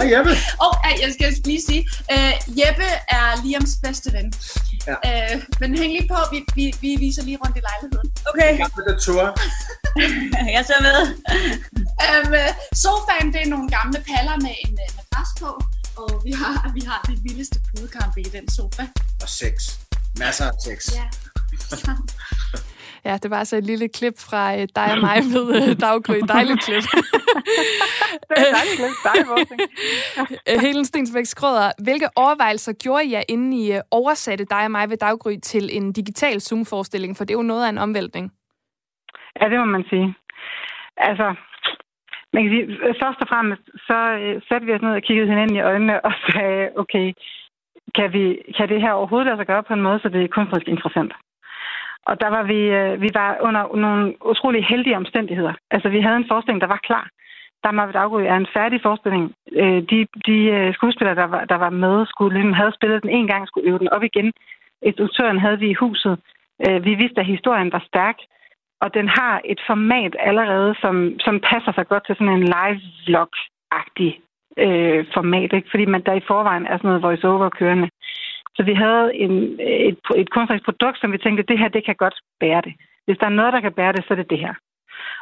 [0.00, 0.30] Hej Jeppe!
[0.64, 1.82] Og oh, jeg skal lige sige,
[2.14, 4.32] uh, Jeppe er Liams bedste ven.
[4.86, 4.94] Ja.
[5.34, 8.10] Uh, men hæng lige på, vi, vi, vi viser lige rundt i lejligheden.
[8.30, 8.52] Okay.
[9.06, 9.22] Tur.
[10.56, 10.96] jeg ser med.
[12.08, 12.32] Um,
[12.84, 15.50] sofaen, det er nogle gamle paller med en uh, madras på,
[16.02, 18.84] og vi har, vi har det vildeste pudekamp i den sofa.
[19.22, 19.54] Og sex.
[20.22, 20.78] Masser af sex.
[20.98, 21.06] Ja.
[23.04, 26.20] Ja, det var altså et lille klip fra uh, dig og mig ved uh, Daggry.
[26.28, 26.82] Dejligt klip.
[28.28, 28.96] det er dejligt klip.
[29.08, 34.70] Dejligt Helen Stensbæk Skrøder, hvilke overvejelser gjorde I jer, inden I uh, oversatte dig og
[34.70, 37.16] mig ved Daggry til en digital Zoom-forestilling?
[37.16, 38.32] For det er jo noget af en omvæltning.
[39.40, 40.14] Ja, det må man sige.
[40.96, 41.34] Altså,
[42.32, 42.66] man kan sige,
[43.02, 46.12] først og fremmest, så øh, satte vi os ned og kiggede hinanden i øjnene og
[46.32, 47.06] sagde, okay,
[47.96, 48.24] kan, vi,
[48.56, 51.12] kan det her overhovedet lade sig gøre på en måde, så det er kunstnerisk interessant?
[52.06, 55.54] Og der var vi, øh, vi var under nogle utrolig heldige omstændigheder.
[55.70, 57.08] Altså, vi havde en forestilling, der var klar.
[57.64, 59.34] der Marvitt Afgud er en færdig forestilling.
[59.52, 63.26] Øh, de de skuespillere, der var, der var med, skulle, ligesom, havde spillet den en
[63.26, 64.32] gang, skulle øve den op igen.
[64.82, 66.18] Instruktøren havde vi i huset.
[66.86, 68.16] Vi vidste, at historien var stærk,
[68.80, 74.12] og den har et format allerede, som, som passer sig godt til sådan en live-vlog-agtig
[74.64, 75.70] øh, format, ikke?
[75.70, 77.88] fordi man der i forvejen er sådan noget voice-over kørende.
[78.56, 79.32] Så vi havde en,
[79.90, 82.74] et, et kunstnerisk produkt, som vi tænkte, det her, det kan godt bære det.
[83.04, 84.54] Hvis der er noget, der kan bære det, så er det det her.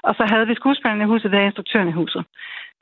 [0.03, 2.25] Og så havde vi skuespillerne i huset, der instruktøren i huset.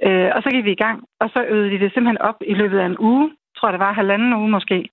[0.02, 2.54] Øh, og så gik vi i gang, og så øvede vi det simpelthen op i
[2.54, 3.24] løbet af en uge.
[3.24, 4.88] Jeg tror, det var halvanden uge måske.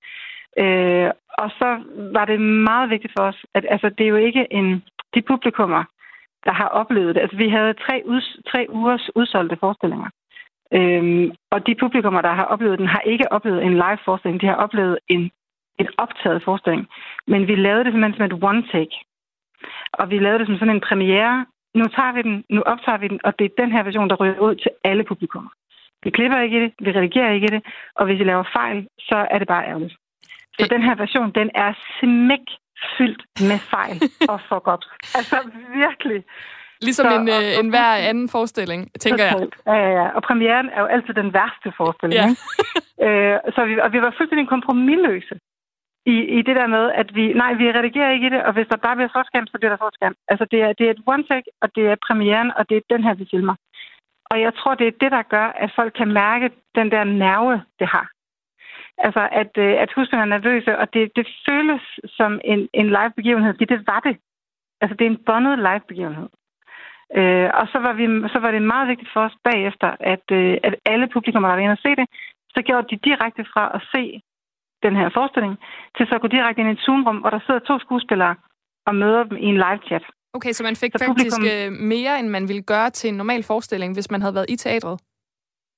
[0.58, 1.69] Øh, og så
[2.13, 4.84] var det meget vigtigt for os, at altså, det er jo ikke en...
[5.15, 5.84] De publikummer,
[6.45, 7.21] der har oplevet det.
[7.21, 8.21] Altså, vi havde tre, ud,
[8.52, 10.10] tre ugers udsolgte forestillinger.
[10.73, 14.41] Øhm, og de publikummer, der har oplevet den, har ikke oplevet en live forestilling.
[14.41, 15.32] De har oplevet en,
[15.80, 16.88] en optaget forestilling.
[17.28, 18.95] Men vi lavede det simpelthen som et one-take.
[19.93, 21.45] Og vi lavede det som sådan en premiere.
[21.76, 24.15] Nu tager vi den, nu optager vi den, og det er den her version, der
[24.15, 25.49] ryger ud til alle publikummer.
[26.04, 27.63] Vi klipper ikke i det, vi redigerer ikke i det,
[27.95, 29.95] og hvis vi laver fejl, så er det bare ærgerligt.
[30.60, 32.45] Så den her version, den er smæk
[32.98, 33.98] fyldt med fejl
[34.32, 34.84] og fuck up.
[35.19, 35.38] Altså
[35.84, 36.19] virkelig.
[36.88, 39.36] Ligesom så, en, og, øh, en hver anden forestilling, tænker jeg.
[39.67, 40.08] Ja, ja, ja.
[40.15, 42.22] Og premieren er jo altid den værste forestilling.
[42.22, 42.28] Ja.
[43.06, 45.36] øh, så vi, og vi var fuldstændig kompromilløse
[46.06, 48.67] i, i det der med, at vi, nej, vi redigerer ikke i det, og hvis
[48.72, 50.15] der bare bliver forskam, så bliver der forskam.
[50.32, 53.04] Altså, det er, det er et one-take, og det er premieren, og det er den
[53.04, 53.56] her, vi filmer.
[54.32, 57.62] Og jeg tror, det er det, der gør, at folk kan mærke den der nerve,
[57.80, 58.08] det har.
[58.97, 61.82] Altså, at, øh, at huskerne er nervøse, og det, det føles
[62.17, 64.15] som en, en live-begivenhed, fordi det var det.
[64.82, 66.29] Altså, det er en bondet live-begivenhed.
[67.19, 70.58] Øh, og så var, vi, så var det meget vigtigt for os bagefter, at, øh,
[70.67, 72.08] at alle publikummer, der var inde og se det,
[72.56, 74.03] så gjorde de direkte fra at se
[74.86, 75.56] den her forestilling,
[75.97, 78.36] til så at gå direkte ind i et Zoom-rum, hvor der sidder to skuespillere
[78.88, 80.03] og møder dem i en live-chat.
[80.38, 81.43] Okay, så man fik så faktisk publikum...
[81.53, 84.56] Øh, mere, end man ville gøre til en normal forestilling, hvis man havde været i
[84.56, 84.99] teatret?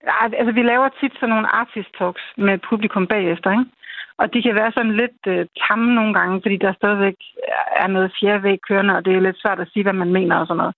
[0.10, 3.66] Ja, altså vi laver tit sådan nogle artist talks med publikum bagefter, ikke?
[4.18, 7.16] Og de kan være sådan lidt øh, tamme nogle gange, fordi der stadigvæk
[7.76, 10.48] er noget fjerdevæg kørende, og det er lidt svært at sige, hvad man mener og
[10.48, 10.76] sådan noget.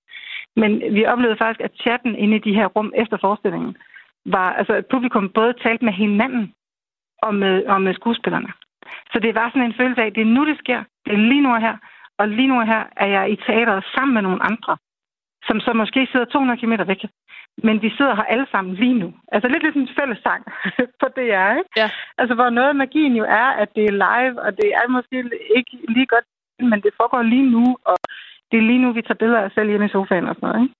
[0.55, 3.77] Men vi oplevede faktisk, at chatten inde i de her rum efter forestillingen
[4.25, 6.53] var, altså at publikum både talte med hinanden
[7.21, 8.51] og med, og med skuespillerne.
[9.11, 10.83] Så det var sådan en følelse af, at det er nu, det sker.
[11.05, 11.77] Det er lige nu og her.
[12.17, 14.77] Og lige nu og her er jeg i teateret sammen med nogle andre,
[15.47, 17.03] som så måske sidder 200 km væk.
[17.63, 19.13] Men vi sidder her alle sammen lige nu.
[19.31, 20.43] Altså lidt ligesom en fælles sang
[20.99, 21.69] for det er, ikke?
[21.77, 21.89] Ja.
[22.17, 25.17] Altså hvor noget af magien jo er, at det er live, og det er måske
[25.57, 26.25] ikke lige godt,
[26.71, 27.97] men det foregår lige nu, og
[28.51, 30.49] det er lige nu, vi tager billeder af os selv hjemme i sofaen og sådan
[30.49, 30.75] noget, ikke?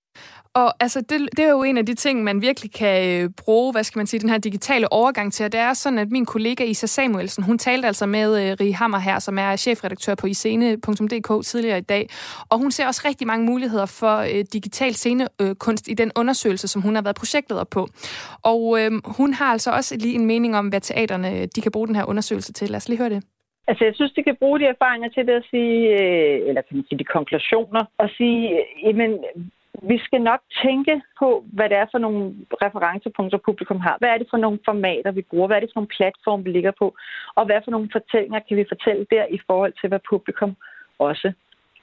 [0.54, 3.72] Og altså, det, det er jo en af de ting, man virkelig kan øh, bruge,
[3.72, 5.44] hvad skal man sige, den her digitale overgang til.
[5.46, 8.74] Og det er sådan, at min kollega Isa Samuelsen, hun talte altså med uh, Rie
[8.74, 12.08] Hammer her, som er chefredaktør på iscene.dk tidligere i dag.
[12.50, 16.68] Og hun ser også rigtig mange muligheder for uh, digital scenekunst uh, i den undersøgelse,
[16.68, 17.88] som hun har været projektleder på.
[18.42, 21.86] Og uh, hun har altså også lige en mening om, hvad teaterne de kan bruge
[21.86, 22.70] den her undersøgelse til.
[22.70, 23.22] Lad os lige høre det.
[23.68, 25.78] Altså, jeg synes, de kan bruge de erfaringer til det at sige,
[26.48, 29.10] eller kan man sige, de konklusioner, og sige, jamen,
[29.82, 33.96] vi skal nok tænke på, hvad det er for nogle referencepunkter, publikum har.
[33.98, 35.46] Hvad er det for nogle formater, vi bruger?
[35.46, 36.96] Hvad er det for nogle platforme, vi ligger på?
[37.34, 40.56] Og hvad for nogle fortællinger kan vi fortælle der i forhold til, hvad publikum
[40.98, 41.32] også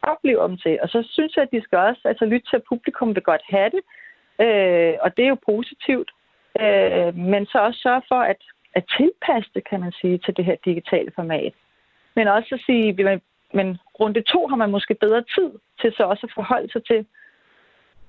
[0.01, 0.79] oplever dem til?
[0.81, 3.41] Og så synes jeg, at de skal også altså, lytte til, at publikum vil godt
[3.49, 3.83] have det.
[4.45, 6.11] Øh, og det er jo positivt.
[6.61, 8.41] Øh, men så også sørge for at,
[8.73, 11.53] at tilpasse det, kan man sige, til det her digitale format.
[12.15, 13.21] Men også at sige, men,
[13.53, 17.05] men runde to har man måske bedre tid til så også at forholde sig til,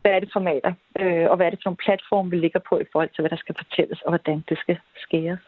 [0.06, 2.74] hvad er det formater, øh, og hvad er det for nogle platforme, vi ligger på
[2.84, 5.42] i forhold til, hvad der skal fortælles, og hvordan det skal skæres.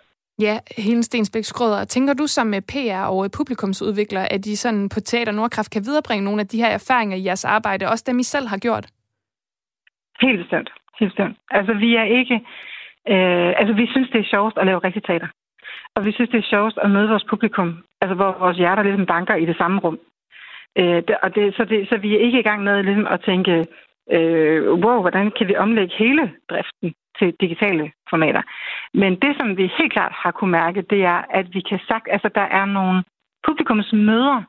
[0.46, 5.32] Ja, Helen Stensbæk Skrøder, tænker du som PR og publikumsudvikler, at I sådan på Teater
[5.32, 8.46] Nordkraft kan viderebringe nogle af de her erfaringer i jeres arbejde, også dem I selv
[8.52, 8.86] har gjort?
[10.20, 10.70] Helt bestemt.
[11.00, 11.36] Helt bestemt.
[11.50, 12.36] Altså, vi er ikke...
[13.12, 15.28] Øh, altså, vi synes, det er sjovest at lave rigtig teater.
[15.96, 17.68] Og vi synes, det er sjovest at møde vores publikum,
[18.00, 19.98] altså hvor vores hjerter ligesom banker i det samme rum.
[20.80, 23.20] Øh, det, og det, så, det, så vi er ikke i gang med ligesom, at
[23.20, 23.66] tænke,
[24.12, 28.42] øh, wow, hvordan kan vi omlægge hele driften til digitale formater.
[28.94, 32.08] Men det, som vi helt klart har kunne mærke, det er, at vi kan sagt,
[32.10, 33.04] altså der er nogle
[33.46, 34.42] publikumsmøder,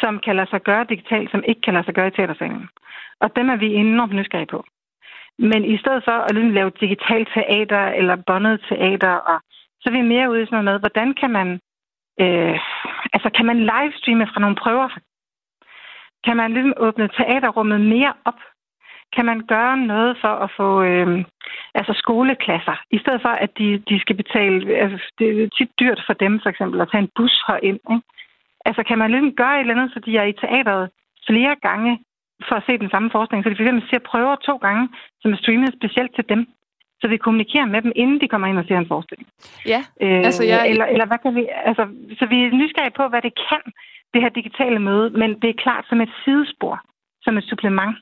[0.00, 2.68] som kan lade sig gøre digitalt, som ikke kan lade sig gøre i teatersalen.
[3.20, 4.64] Og dem er vi enormt nysgerrige på.
[5.38, 9.40] Men i stedet for at ligesom lave digitalt teater eller bondet teater, og,
[9.80, 11.48] så er vi mere ude i sådan noget med, hvordan kan man,
[12.20, 12.58] øh,
[13.14, 14.88] altså kan man livestreame fra nogle prøver,
[16.24, 18.40] kan man ligesom åbne teaterrummet mere op?
[19.16, 21.24] Kan man gøre noget for at få øh,
[21.74, 26.02] altså skoleklasser, i stedet for at de, de skal betale, altså det er tit dyrt
[26.06, 28.02] for dem for eksempel at tage en bus herind, ikke?
[28.64, 30.90] Altså kan man ligesom gøre et eller andet, så de er i teateret
[31.28, 31.92] flere gange
[32.48, 33.44] for at se den samme forskning.
[33.44, 34.88] Så de for eksempel ser prøver to gange,
[35.20, 36.40] som er streamet specielt til dem.
[37.00, 39.28] Så vi kommunikerer med dem, inden de kommer ind og ser en forestilling.
[39.66, 40.70] Ja, øh, altså jeg...
[40.70, 41.42] Eller, eller hvad kan vi...
[41.64, 41.84] Altså,
[42.18, 43.62] så vi er nysgerrige på, hvad det kan,
[44.12, 46.74] det her digitale møde, men det er klart som et sidespor,
[47.22, 47.96] som et supplement.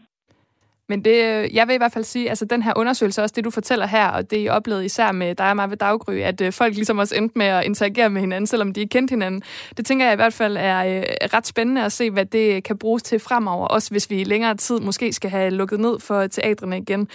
[0.88, 3.44] Men det, øh, jeg vil i hvert fald sige, altså den her undersøgelse, også det
[3.44, 6.40] du fortæller her, og det I oplevede især med dig og mig ved Daggry, at
[6.40, 9.42] øh, folk ligesom også endte med at interagere med hinanden, selvom de ikke kendte hinanden.
[9.76, 12.78] Det tænker jeg i hvert fald øh, er ret spændende at se, hvad det kan
[12.78, 16.26] bruges til fremover, også hvis vi i længere tid måske skal have lukket ned for
[16.26, 17.08] teatrene igen.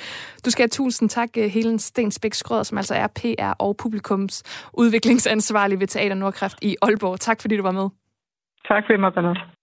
[0.46, 5.80] Du skal have tusind tak, Helen Stensbæk Skrøder, som altså er PR og publikums udviklingsansvarlig
[5.80, 7.20] ved Teater Nordkraft i Aalborg.
[7.20, 7.90] Tak fordi du var med.
[8.68, 9.63] Tak for mig, Du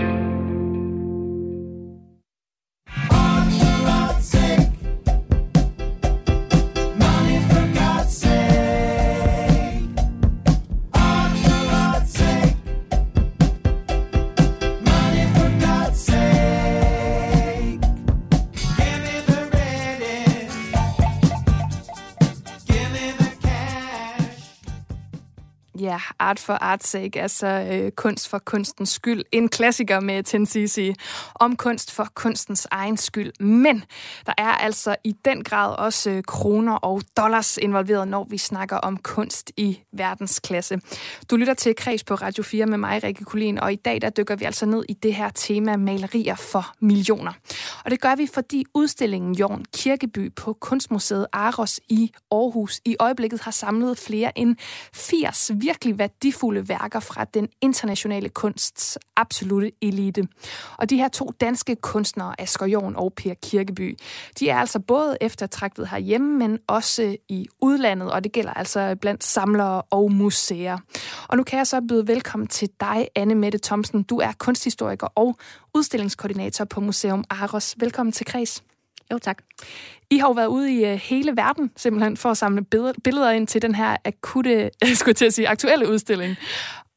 [25.91, 29.23] Ja, art for art's sake, altså øh, kunst for kunstens skyld.
[29.31, 30.93] En klassiker med Tensisi
[31.35, 33.43] om kunst for kunstens egen skyld.
[33.43, 33.83] Men
[34.25, 38.77] der er altså i den grad også øh, kroner og dollars involveret, når vi snakker
[38.77, 40.79] om kunst i verdensklasse.
[41.29, 44.09] Du lytter til Kreds på Radio 4 med mig, Rikke Kulin, og i dag der
[44.09, 47.33] dykker vi altså ned i det her tema malerier for millioner.
[47.85, 53.41] Og det gør vi, fordi udstillingen Jorn Kirkeby på Kunstmuseet Aros i Aarhus i øjeblikket
[53.41, 54.55] har samlet flere end
[54.93, 55.51] 80
[55.81, 60.27] virkelig værdifulde værker fra den internationale kunsts absolute elite.
[60.77, 63.97] Og de her to danske kunstnere, Asger Jorn og Per Kirkeby,
[64.39, 69.23] de er altså både eftertragtet herhjemme, men også i udlandet, og det gælder altså blandt
[69.23, 70.77] samlere og museer.
[71.27, 74.03] Og nu kan jeg så byde velkommen til dig, Anne Mette Thomsen.
[74.03, 75.37] Du er kunsthistoriker og
[75.73, 77.75] udstillingskoordinator på Museum Aros.
[77.79, 78.63] Velkommen til Kreds.
[79.11, 79.37] Jo, tak.
[80.09, 82.65] I har jo været ude i øh, hele verden simpelthen for at samle
[83.03, 84.69] billeder ind til den her akutte,
[84.99, 86.37] skulle til at sige, aktuelle udstilling.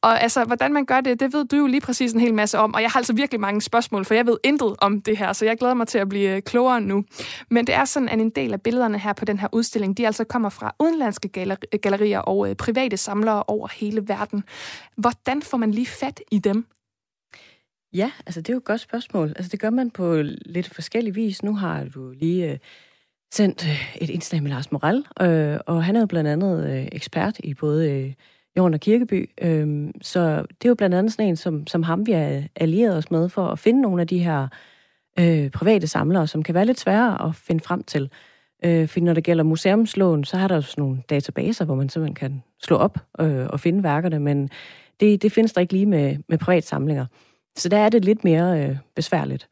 [0.01, 2.59] Og altså, hvordan man gør det, det ved du jo lige præcis en hel masse
[2.59, 5.33] om, og jeg har altså virkelig mange spørgsmål, for jeg ved intet om det her,
[5.33, 7.03] så jeg glæder mig til at blive øh, klogere nu.
[7.49, 10.05] Men det er sådan, at en del af billederne her på den her udstilling, de
[10.05, 11.29] altså kommer fra udenlandske
[11.81, 14.43] gallerier og øh, private samlere over hele verden.
[14.97, 16.65] Hvordan får man lige fat i dem?
[17.95, 19.27] Ja, altså det er jo et godt spørgsmål.
[19.27, 21.43] Altså det gør man på lidt forskellig vis.
[21.43, 22.57] Nu har du lige øh,
[23.31, 26.87] sendt øh, et indslag med Lars Moral, øh, og han er jo blandt andet øh,
[26.91, 28.13] ekspert i både øh,
[28.57, 29.29] Jorden og Kirkeby.
[29.41, 32.97] Øh, så det er jo blandt andet sådan en, som, som ham vi har allieret
[32.97, 34.47] os med for at finde nogle af de her
[35.19, 38.09] øh, private samlere, som kan være lidt svære at finde frem til.
[38.65, 41.89] Øh, fordi når det gælder museumslån, så har der jo sådan nogle databaser, hvor man
[41.89, 44.49] simpelthen kan slå op øh, og finde værkerne, men
[44.99, 47.05] det, det findes der ikke lige med, med privatsamlinger.
[47.05, 47.34] samlinger.
[47.57, 49.47] Så der er det lidt mere øh, besværligt.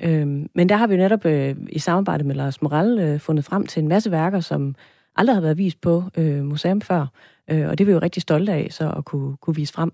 [0.00, 3.44] Øhm, men der har vi jo netop øh, i samarbejde med Lars Moral øh, fundet
[3.44, 4.74] frem til en masse værker, som
[5.16, 7.06] aldrig har været vist på øh, museum før.
[7.50, 9.92] Øh, og det er vi jo rigtig stolte af, så at kunne, kunne vise frem.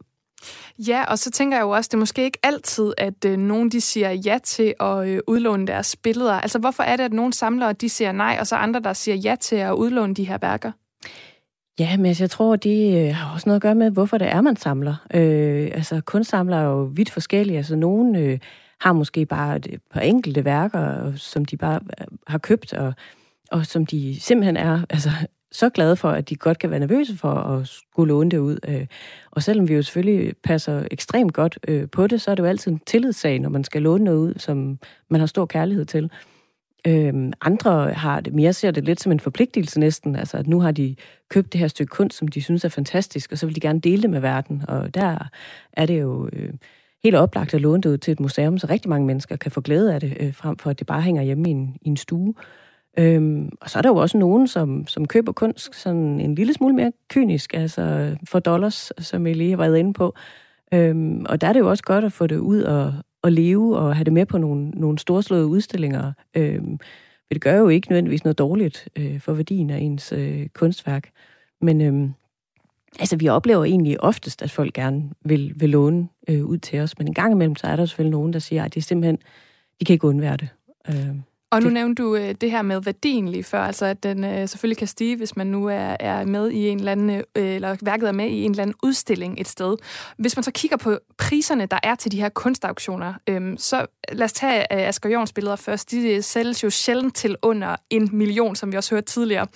[0.78, 3.68] Ja, og så tænker jeg jo også, det er måske ikke altid, at øh, nogen
[3.68, 6.32] de siger ja til at øh, udlåne deres billeder.
[6.32, 9.14] Altså hvorfor er det, at nogle samlere de siger nej, og så andre, der siger
[9.14, 10.72] ja til at udlåne de her værker?
[11.78, 14.28] Ja, men altså, jeg tror, det øh, har også noget at gøre med, hvorfor det
[14.28, 15.06] er, man samler.
[15.14, 17.56] Øh, altså, kunstsamlere er jo vidt forskellige.
[17.56, 18.38] Altså, nogen øh,
[18.80, 22.94] har måske bare et par enkelte værker, som de bare øh, har købt, og,
[23.50, 25.10] og som de simpelthen er altså,
[25.52, 28.58] så glade for, at de godt kan være nervøse for at skulle låne det ud.
[28.68, 28.86] Øh.
[29.30, 32.48] Og selvom vi jo selvfølgelig passer ekstremt godt øh, på det, så er det jo
[32.48, 34.78] altid en tillidssag, når man skal låne noget ud, som
[35.10, 36.10] man har stor kærlighed til.
[36.86, 40.60] Øhm, andre har det mere ser det lidt som en forpligtelse næsten, altså at nu
[40.60, 40.96] har de
[41.30, 43.80] købt det her stykke kunst, som de synes er fantastisk, og så vil de gerne
[43.80, 45.28] dele det med verden, og der
[45.72, 46.52] er det jo øh,
[47.04, 49.60] helt oplagt at låne det ud til et museum, så rigtig mange mennesker kan få
[49.60, 51.96] glæde af det, øh, frem for at det bare hænger hjemme i en, i en
[51.96, 52.34] stue.
[52.98, 56.54] Øhm, og så er der jo også nogen, som, som køber kunst sådan en lille
[56.54, 60.14] smule mere kynisk, altså for dollars, som jeg lige har været inde på.
[60.74, 63.78] Øhm, og der er det jo også godt at få det ud og, at leve
[63.78, 66.12] og have det med på nogle, nogle storslåede udstillinger.
[66.36, 66.62] Øh,
[67.30, 71.10] det gør jo ikke nødvendigvis noget dårligt øh, for værdien af ens øh, kunstværk.
[71.60, 72.10] Men øh,
[73.00, 76.98] altså, vi oplever egentlig oftest, at folk gerne vil, vil låne øh, ud til os.
[76.98, 79.18] Men en gang imellem, så er der selvfølgelig nogen, der siger, at det er simpelthen,
[79.80, 80.48] de kan ikke undvære det.
[80.88, 81.16] Øh.
[81.54, 81.74] Og nu det...
[81.74, 84.86] nævnte du øh, det her med værdien lige før, altså at den øh, selvfølgelig kan
[84.86, 88.12] stige, hvis man nu er, er med i en eller anden, øh, eller værket er
[88.12, 89.76] med i en eller anden udstilling et sted.
[90.18, 94.24] Hvis man så kigger på priserne, der er til de her kunstauktioner, øh, så lad
[94.24, 95.90] os tage øh, Asger Jorns billeder først.
[95.90, 99.46] De sælges jo sjældent til under en million, som vi også hørte tidligere.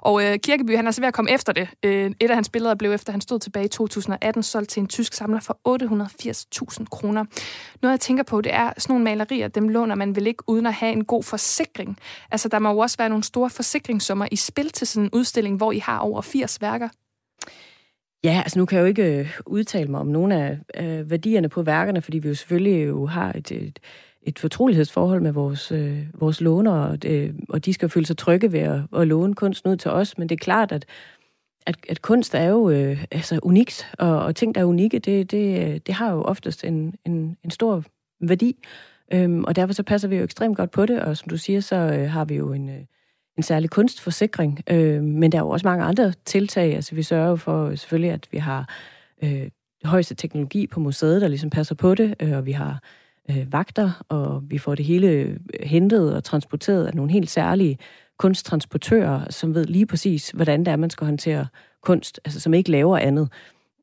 [0.00, 1.68] Og øh, Kirkeby, han er så ved at komme efter det.
[1.82, 4.86] Øh, et af hans billeder blev, efter han stod tilbage i 2018, solgt til en
[4.86, 5.58] tysk samler for
[6.80, 7.24] 880.000 kroner.
[7.82, 10.66] Noget, jeg tænker på, det er sådan nogle malerier, dem låner man vel ikke uden
[10.66, 11.98] at have en god forsikring.
[12.30, 15.56] Altså, der må jo også være nogle store forsikringssummer i spil til sådan en udstilling,
[15.56, 16.88] hvor I har over 80 værker.
[18.24, 21.48] Ja, altså nu kan jeg jo ikke øh, udtale mig om nogle af øh, værdierne
[21.48, 23.78] på værkerne, fordi vi jo selvfølgelig jo har et, et,
[24.22, 28.52] et fortrolighedsforhold med vores, øh, vores lånere, og, øh, og de skal føle sig trygge
[28.52, 30.86] ved at, at låne kunsten ud til os, men det er klart, at,
[31.66, 35.30] at, at kunst er jo øh, altså unikt, og, og ting, der er unikke, det,
[35.30, 37.84] det, øh, det har jo oftest en, en, en stor
[38.20, 38.56] værdi,
[39.14, 41.60] øhm, og derfor så passer vi jo ekstremt godt på det, og som du siger,
[41.60, 42.68] så øh, har vi jo en...
[42.68, 42.84] Øh,
[43.36, 46.74] en særlig kunstforsikring, øh, men der er jo også mange andre tiltag.
[46.74, 48.68] Altså vi sørger jo for øh, selvfølgelig, at vi har
[49.22, 49.48] øh,
[49.84, 52.82] højeste teknologi på museet, der ligesom passer på det, øh, og vi har
[53.30, 57.78] øh, vagter, og vi får det hele øh, hentet og transporteret af nogle helt særlige
[58.18, 61.46] kunsttransportører, som ved lige præcis, hvordan det er, man skal håndtere
[61.82, 63.28] kunst, altså som ikke laver andet.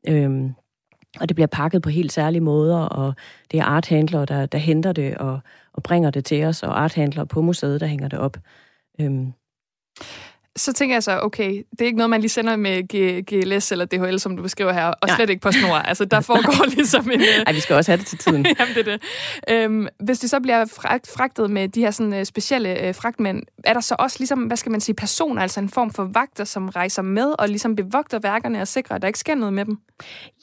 [0.08, 0.54] Øhm,
[1.20, 3.16] og det bliver pakket på helt særlige måder, og
[3.52, 5.40] det er arthandlere, der, der henter det og,
[5.74, 8.38] og bringer det til os, og arthandlere på museet, der hænger det op.
[9.02, 9.34] Øhm,
[10.56, 13.72] så tænker jeg så, okay, det er ikke noget, man lige sender med G- GLS
[13.72, 15.30] eller DHL, som du beskriver her, og slet Nej.
[15.30, 15.76] ikke på snor.
[15.76, 17.20] Altså, der foregår ligesom en...
[17.20, 18.46] Nej, vi skal også have det til tiden.
[18.60, 19.02] Jamen, det er det.
[19.50, 20.66] Øhm, hvis det så bliver
[21.16, 24.58] fragtet med de her sådan, uh, specielle uh, fragtmænd, er der så også ligesom, hvad
[24.58, 28.20] skal man sige, personer, altså en form for vagter, som rejser med og ligesom bevogter
[28.20, 29.78] værkerne og sikrer, at der ikke sker noget med dem?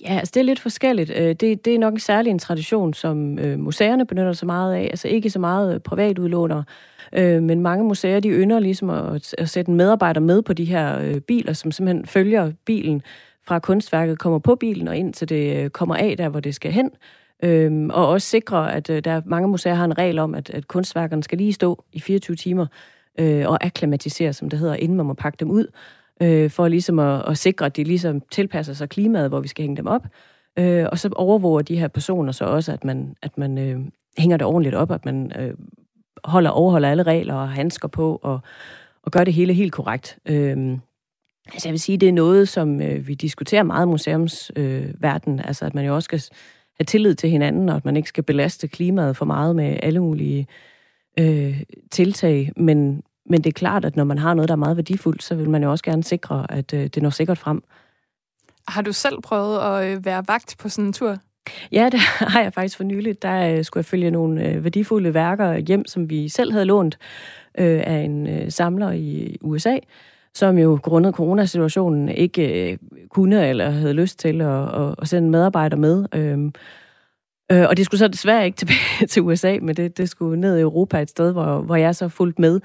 [0.01, 1.11] Ja, altså det er lidt forskelligt.
[1.11, 4.75] Øh, det, det er nok en særlig en tradition, som øh, museerne benytter sig meget
[4.75, 4.89] af.
[4.91, 6.65] Altså ikke så meget privatudlånere,
[7.13, 10.65] Øh, men mange museer, de ynder ligesom at, at sætte en medarbejder med på de
[10.65, 13.03] her øh, biler, som simpelthen følger bilen
[13.47, 16.55] fra kunstværket, kommer på bilen og ind til det øh, kommer af, der hvor det
[16.55, 16.91] skal hen.
[17.43, 20.51] Øhm, og også sikre, at øh, der er mange museer har en regel om, at,
[20.51, 22.67] at kunstværkerne skal lige stå i 24 timer
[23.21, 25.67] øh, og akklimatisere, som det hedder, inden man må pakke dem ud,
[26.23, 29.63] øh, for ligesom at, at sikre, at de ligesom tilpasser sig klimaet, hvor vi skal
[29.63, 30.07] hænge dem op.
[30.59, 33.81] Øh, og så overvåger de her personer så også, at man, at man øh,
[34.19, 35.55] hænger det ordentligt op, at man øh,
[36.25, 38.41] holder, overholder alle regler og handsker på og,
[39.03, 40.19] og gør det hele helt korrekt.
[40.27, 40.81] Øhm,
[41.53, 45.49] altså jeg vil sige, det er noget, som øh, vi diskuterer meget i museumsverdenen, øh,
[45.49, 46.23] altså at man jo også skal
[46.79, 50.01] have tillid til hinanden, og at man ikke skal belaste klimaet for meget med alle
[50.01, 50.47] mulige
[51.19, 54.77] øh, tiltag, men, men det er klart, at når man har noget, der er meget
[54.77, 57.63] værdifuldt, så vil man jo også gerne sikre, at øh, det når sikkert frem.
[58.69, 61.19] Har du selv prøvet at øh, være vagt på sådan en tur?
[61.73, 62.01] Ja, det
[62.33, 63.23] har jeg faktisk for nylig.
[63.23, 66.99] Der øh, skulle jeg følge nogle øh, værdifulde værker hjem, som vi selv havde lånt
[67.59, 69.77] øh, af en øh, samler i USA,
[70.35, 72.79] som jo grundet coronasituationen ikke øh,
[73.09, 76.07] kunne eller havde lyst til at, at, at sende medarbejder med.
[76.15, 76.51] Øh,
[77.53, 80.59] Øh, og det skulle så desværre ikke tilbage til USA, men det, det skulle ned
[80.59, 82.61] i Europa et sted, hvor, hvor jeg så fulgt med.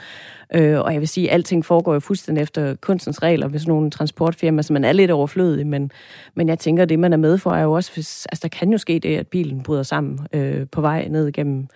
[0.56, 3.72] Øh, og jeg vil sige, at alting foregår jo fuldstændig efter kunstens regler ved sådan
[3.72, 5.92] nogle transportfirmaer, så man er lidt overflødig, men,
[6.36, 8.50] men jeg tænker, at det, man er med for, er jo også, hvis, altså der
[8.50, 11.68] kan jo ske det, at bilen bryder sammen øh, på vej ned gennem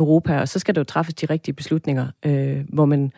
[0.00, 3.12] Europa, og så skal der jo træffes de rigtige beslutninger, øh, hvor man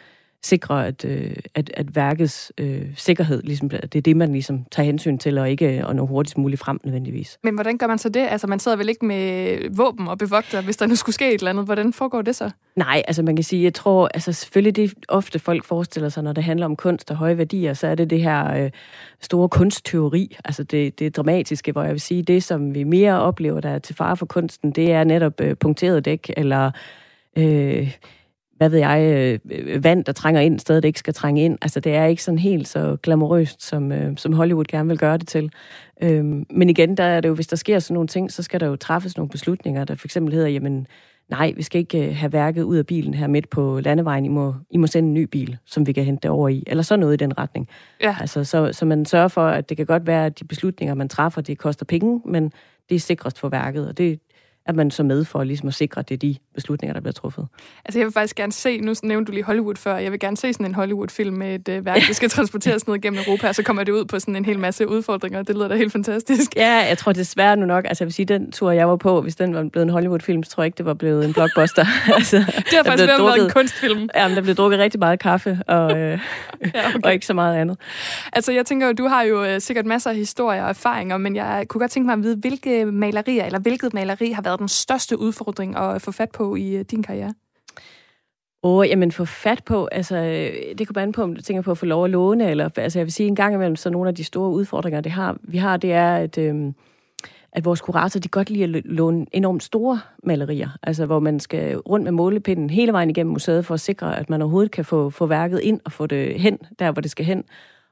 [0.44, 4.86] sikre, at, øh, at, at værkets øh, sikkerhed, ligesom, det er det, man ligesom tager
[4.86, 7.38] hensyn til, og ikke at nå hurtigst muligt frem nødvendigvis.
[7.42, 8.26] Men hvordan gør man så det?
[8.30, 11.34] Altså, man sidder vel ikke med våben og bevogter, hvis der nu skulle ske et
[11.34, 11.64] eller andet.
[11.64, 12.50] Hvordan foregår det så?
[12.76, 16.32] Nej, altså man kan sige, jeg tror, altså selvfølgelig det ofte folk forestiller sig, når
[16.32, 18.70] det handler om kunst og høje værdier, så er det det her øh,
[19.20, 23.60] store kunstteori, altså det, det dramatiske, hvor jeg vil sige, det som vi mere oplever,
[23.60, 26.70] der er til fare for kunsten, det er netop øh, punkteret dæk, eller...
[27.38, 27.96] Øh,
[28.62, 31.58] hvad ved jeg, øh, vand, der trænger ind, stedet det ikke skal trænge ind.
[31.62, 35.18] Altså, det er ikke sådan helt så glamourøst, som, øh, som Hollywood gerne vil gøre
[35.18, 35.50] det til.
[36.02, 38.60] Øhm, men igen, der er det jo, hvis der sker sådan nogle ting, så skal
[38.60, 40.86] der jo træffes nogle beslutninger, der for eksempel hedder, jamen,
[41.30, 44.24] nej, vi skal ikke øh, have værket ud af bilen her midt på landevejen.
[44.24, 46.64] I må, I må sende en ny bil, som vi kan hente over i.
[46.66, 47.68] Eller så noget i den retning.
[48.02, 48.16] Ja.
[48.20, 51.08] Altså, så, så man sørger for, at det kan godt være, at de beslutninger, man
[51.08, 52.52] træffer, det koster penge, men
[52.88, 53.88] det er sikrest for værket.
[53.88, 54.20] Og det,
[54.66, 57.12] at man så med for ligesom at sikre, at det er de beslutninger, der bliver
[57.12, 57.46] truffet.
[57.84, 60.36] Altså jeg vil faktisk gerne se, nu nævnte du lige Hollywood før, jeg vil gerne
[60.36, 63.54] se sådan en Hollywood-film med et uh, værk, der skal transporteres ned gennem Europa, og
[63.54, 65.42] så kommer det ud på sådan en hel masse udfordringer.
[65.42, 66.56] Det lyder da helt fantastisk.
[66.56, 69.20] Ja, jeg tror desværre nu nok, altså jeg vil sige, den tur, jeg var på,
[69.20, 71.86] hvis den var blevet en Hollywood-film, så tror jeg ikke, det var blevet en blockbuster.
[72.14, 74.08] altså, det har faktisk været en kunstfilm.
[74.14, 75.98] Ja, men der blev drukket rigtig meget kaffe, og, øh,
[76.74, 76.98] ja, okay.
[77.04, 77.78] og ikke så meget andet.
[78.32, 81.36] Altså jeg tænker jo, du har jo uh, sikkert masser af historier og erfaringer, men
[81.36, 84.68] jeg kunne godt tænke mig at vide, hvilke malerier, eller hvilket maleri har været den
[84.68, 87.34] største udfordring at få fat på i øh, din karriere?
[88.64, 90.16] Åh, oh, jamen få fat på, altså
[90.78, 92.98] det kan an på, om du tænker på at få lov at låne, eller altså
[92.98, 95.58] jeg vil sige en gang imellem, så nogle af de store udfordringer, det har, vi
[95.58, 96.74] har, det er, at, øhm,
[97.52, 101.76] at vores kurator, de godt lide at låne enormt store malerier, altså hvor man skal
[101.76, 105.10] rundt med målepinden hele vejen igennem museet for at sikre, at man overhovedet kan få,
[105.10, 107.44] få værket ind og få det hen, der hvor det skal hen.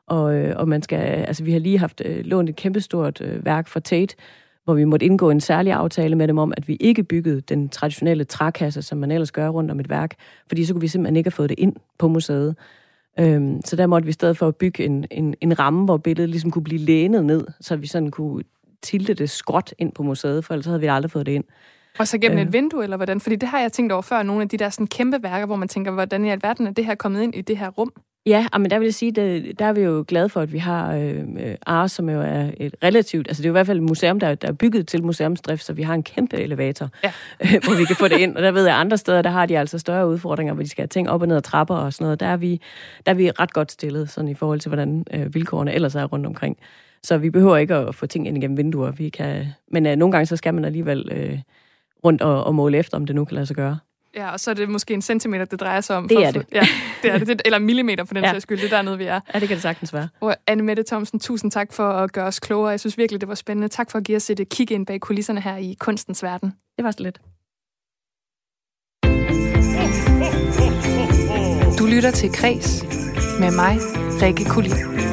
[0.07, 3.45] Og, øh, og man skal, altså vi har lige haft øh, lånt et kæmpestort øh,
[3.45, 4.17] værk fra Tate,
[4.65, 7.69] hvor vi måtte indgå en særlig aftale med dem om, at vi ikke byggede den
[7.69, 10.15] traditionelle trækasse, som man ellers gør rundt om et værk,
[10.49, 12.57] fordi så kunne vi simpelthen ikke have fået det ind på museet.
[13.19, 15.97] Øhm, så der måtte vi i stedet for at bygge en, en, en ramme, hvor
[15.97, 18.45] billedet ligesom kunne blive lænet ned, så vi sådan kunne
[18.83, 21.45] tilte det skråt ind på museet, for ellers havde vi aldrig fået det ind.
[21.99, 22.47] Og så gennem øh.
[22.47, 23.21] et vindue, eller hvordan?
[23.21, 25.57] Fordi det har jeg tænkt over før, nogle af de der sådan kæmpe værker, hvor
[25.57, 27.93] man tænker, hvordan i alverden er det her kommet ind i det her rum?
[28.27, 30.59] Ja, men der vil jeg sige, der, der er vi jo glade for, at vi
[30.59, 31.25] har øh,
[31.67, 34.21] Ars, som jo er et relativt, altså det er jo i hvert fald et museum,
[34.21, 37.13] der, der er bygget til museumsdrift, så vi har en kæmpe elevator, ja.
[37.41, 38.37] hvor vi kan få det ind.
[38.37, 40.83] Og der ved jeg, andre steder, der har de altså større udfordringer, hvor de skal
[40.83, 42.21] have ting op og ned ad trapper og sådan noget.
[42.21, 42.61] Der er vi,
[43.07, 46.05] der er vi ret godt stillet, sådan i forhold til, hvordan øh, vilkårene ellers er
[46.05, 46.57] rundt omkring.
[47.03, 48.91] Så vi behøver ikke at få ting ind igennem vinduer.
[48.91, 51.39] Vi kan, men øh, nogle gange så skal man alligevel øh,
[52.05, 53.79] rundt og, og måle efter, om det nu kan lade sig gøre.
[54.15, 56.09] Ja, og så er det måske en centimeter, det drejer sig om.
[56.09, 56.47] Det er det.
[56.53, 56.67] Ja,
[57.03, 57.43] det er det.
[57.45, 58.31] Eller millimeter for den ja.
[58.31, 58.59] sags skyld.
[58.59, 59.21] Det er dernede, vi er.
[59.35, 60.09] Ja, det kan det sagtens være.
[60.21, 62.71] Og Anne Mette Thomsen, tusind tak for at gøre os klogere.
[62.71, 63.69] Jeg synes virkelig, det var spændende.
[63.69, 66.55] Tak for at give os et kig ind bag kulisserne her i kunstens verden.
[66.77, 67.21] Det var så lidt.
[71.79, 72.85] Du lytter til Kres
[73.41, 73.79] med mig,
[74.23, 75.10] Rikke Kulin.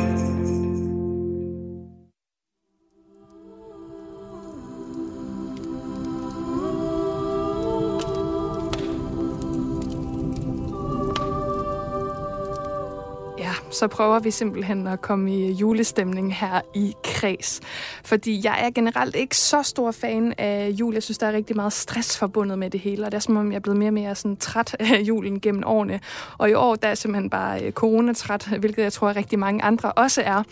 [13.71, 17.61] Så prøver vi simpelthen at komme i julestemning her i Kreds.
[18.05, 20.93] Fordi jeg er generelt ikke så stor fan af jul.
[20.93, 23.37] Jeg synes, der er rigtig meget stress forbundet med det hele, og det er som
[23.37, 25.99] om, jeg er blevet mere og mere sådan træt af julen gennem årene.
[26.37, 29.91] Og i år, der er simpelthen bare øh, coronatræt, hvilket jeg tror, rigtig mange andre
[29.91, 30.43] også er.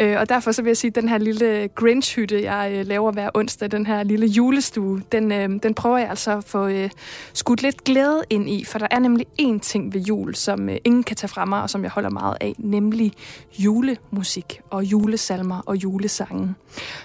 [0.00, 3.12] Øh, og derfor så vil jeg sige, at den her lille Grinch-hytte, jeg øh, laver
[3.12, 6.68] hver onsdag, den her lille julestue, den, den prøver jeg altså at få
[7.32, 11.02] skudt lidt glæde ind i, for der er nemlig én ting ved jul, som ingen
[11.02, 13.12] kan tage fra mig, og som jeg holder meget af, nemlig
[13.58, 16.54] julemusik og julesalmer og julesange.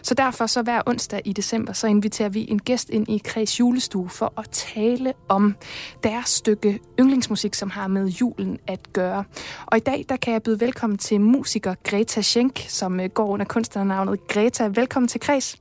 [0.01, 3.59] Så derfor så hver onsdag i december, så inviterer vi en gæst ind i Kreds
[3.59, 5.55] julestue for at tale om
[6.03, 9.23] deres stykke yndlingsmusik, som har med julen at gøre.
[9.65, 13.27] Og i dag, der kan jeg byde velkommen til musiker Greta Schenk, som øh, går
[13.27, 14.69] under kunstnernavnet Greta.
[14.75, 15.57] Velkommen til Kreds.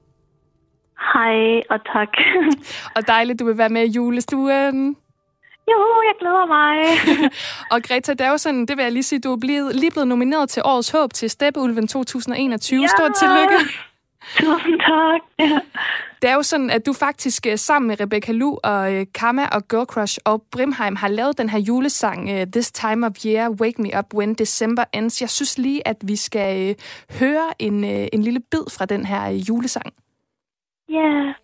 [1.14, 2.08] Hej, og tak.
[2.96, 4.96] og dejligt, du vil være med i julestuen.
[5.72, 6.74] Jo, jeg glæder mig.
[7.72, 9.90] og Greta, det er jo sådan, det vil jeg lige sige, du er blevet, lige
[9.90, 12.80] blevet nomineret til Årets Håb til Steppeulven 2021.
[12.80, 12.86] Ja.
[12.86, 13.54] Stort tillykke.
[14.38, 15.20] Tusind tak.
[15.38, 15.60] Ja.
[16.22, 19.46] Det er jo sådan, at du faktisk øh, sammen med Rebecca Lu og uh, Kama
[19.46, 23.50] og Girl Crush og Brimheim har lavet den her julesang uh, This Time of Year,
[23.50, 25.20] Wake Me Up When December Ends.
[25.20, 26.76] Jeg synes lige, at vi skal
[27.20, 29.92] høre en, en lille bid fra den her julesang.
[30.88, 30.94] Ja.
[30.94, 31.34] Yeah.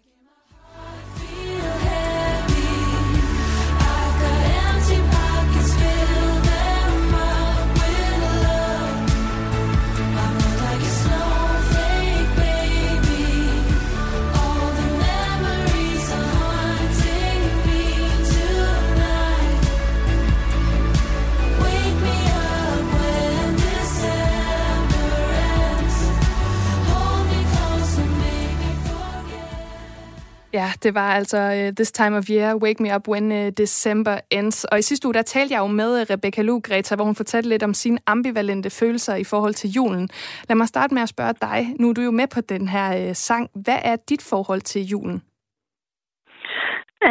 [30.61, 34.17] Ja, det var altså uh, This Time of Year, Wake Me Up When uh, December
[34.31, 34.65] Ends.
[34.65, 37.21] Og i sidste uge, der talte jeg jo med øh, Rebecca Lu, Greta, hvor hun
[37.23, 40.09] fortalte lidt om sine ambivalente følelser i forhold til julen.
[40.49, 41.59] Lad mig starte med at spørge dig.
[41.81, 43.51] Nu er du jo med på den her uh, sang.
[43.65, 45.23] Hvad er dit forhold til julen?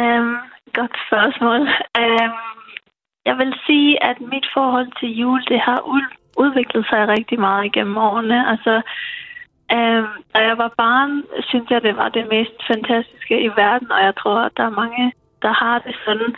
[0.00, 0.36] Um,
[0.78, 1.60] godt spørgsmål.
[2.02, 2.32] Um,
[3.28, 5.80] jeg vil sige, at mit forhold til jul, det har
[6.44, 8.48] udviklet sig rigtig meget igennem årene.
[8.52, 8.82] Altså,
[9.78, 14.00] Um, da jeg var barn, synes jeg, det var det mest fantastiske i verden, og
[14.02, 15.12] jeg tror, at der er mange,
[15.42, 16.30] der har det sådan.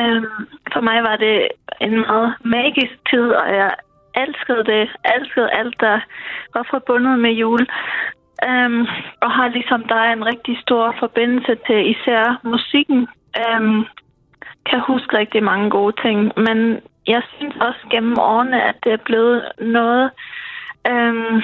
[0.00, 1.48] Um, for mig var det
[1.80, 3.74] en meget magisk tid, og jeg
[4.14, 6.00] elskede det, elskede alt, der
[6.54, 7.66] var forbundet med jul.
[8.48, 8.86] Um,
[9.24, 13.08] og har ligesom der en rigtig stor forbindelse til især musikken.
[13.44, 13.86] Um,
[14.70, 19.04] kan huske rigtig mange gode ting, men jeg synes også gennem årene, at det er
[19.04, 20.10] blevet noget,
[20.90, 21.42] um,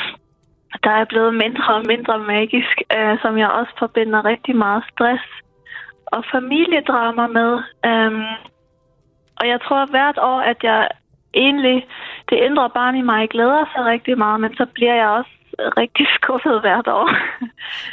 [0.84, 5.24] der er blevet mindre og mindre magisk, øh, som jeg også forbinder rigtig meget stress
[6.06, 7.52] og familiedrama med.
[7.90, 8.24] Um,
[9.40, 10.88] og jeg tror hvert år, at jeg
[11.34, 11.86] egentlig,
[12.28, 16.06] det indre barn i mig glæder sig rigtig meget, men så bliver jeg også rigtig
[16.18, 17.10] skuffet hvert år.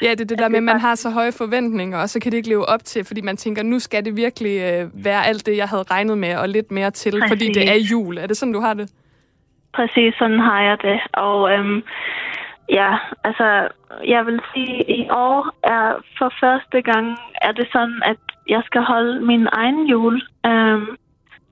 [0.01, 2.32] Ja, det er det der med, at man har så høje forventninger, og så kan
[2.32, 5.45] det ikke leve op til, fordi man tænker, nu skal det virkelig øh, være alt
[5.45, 7.32] det, jeg havde regnet med, og lidt mere til, Præcis.
[7.32, 8.17] fordi det er jul.
[8.17, 8.91] Er det sådan, du har det?
[9.73, 10.99] Præcis, sådan har jeg det.
[11.13, 11.84] Og øhm,
[12.70, 13.68] ja, altså,
[14.07, 18.18] jeg vil sige, at i år er for første gang, er det sådan, at
[18.49, 20.97] jeg skal holde min egen jul øhm,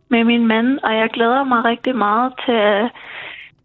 [0.10, 2.92] med min mand, og jeg glæder mig rigtig meget til at,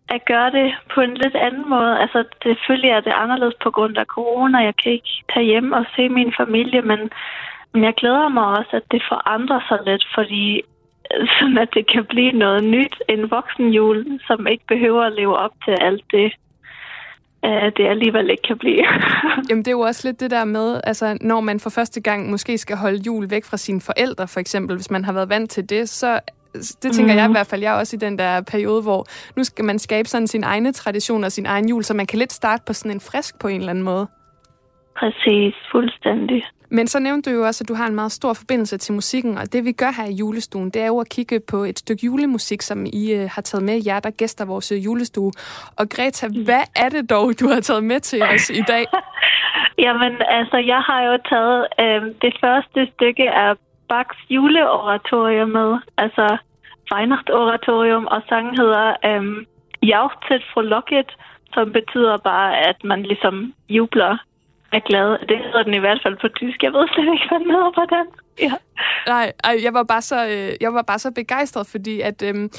[0.09, 2.01] at gøre det på en lidt anden måde.
[2.01, 4.59] Altså, selvfølgelig er det anderledes på grund af corona.
[4.59, 7.11] Jeg kan ikke tage hjem og se min familie, men,
[7.73, 10.63] men jeg glæder mig også, at det forandrer sig lidt, fordi
[11.15, 15.37] øh, sådan at det kan blive noget nyt, en voksenjul, som ikke behøver at leve
[15.37, 16.33] op til alt det,
[17.47, 18.85] uh, det alligevel ikke kan blive.
[19.49, 22.31] Jamen det er jo også lidt det der med, altså når man for første gang
[22.31, 25.51] måske skal holde jul væk fra sine forældre for eksempel, hvis man har været vant
[25.51, 26.21] til det, så
[26.55, 27.19] det tænker mm.
[27.19, 27.35] jeg i mhm.
[27.35, 30.27] hvert fald, jeg er også i den der periode, hvor nu skal man skabe sådan
[30.27, 33.01] sin egne tradition og sin egen jul, så man kan lidt starte på sådan en
[33.01, 34.07] frisk på en eller anden måde.
[34.97, 36.45] Præcis, fuldstændig.
[36.71, 39.39] Men så nævnte du jo også, at du har en meget stor forbindelse til musikken,
[39.39, 42.07] og det vi gør her i julestuen, det er jo at kigge på et stykke
[42.07, 45.33] julemusik, som I uh, har taget med jer, der gæster vores uh, julestue.
[45.79, 48.85] Og Greta, hvad er det dog, du har taget med til os i dag?
[49.85, 53.55] Jamen, altså, jeg har jo taget øh, det første stykke af
[53.89, 56.37] Bachs juleoratorium med, altså
[56.93, 59.47] Weihnachtsoratorium, og sangen hedder øh,
[59.83, 61.11] Jauchzet frohlocket,
[61.55, 64.17] som betyder bare, at man ligesom jubler
[64.73, 65.19] er glad.
[65.29, 66.63] Det hedder den i hvert fald på tysk.
[66.63, 68.30] Jeg ved slet ikke, hvad den hedder på dansk.
[68.47, 68.53] Ja.
[69.07, 69.33] Nej,
[69.63, 72.51] jeg var bare så, øh, jeg var bare så begejstret, fordi at øhm,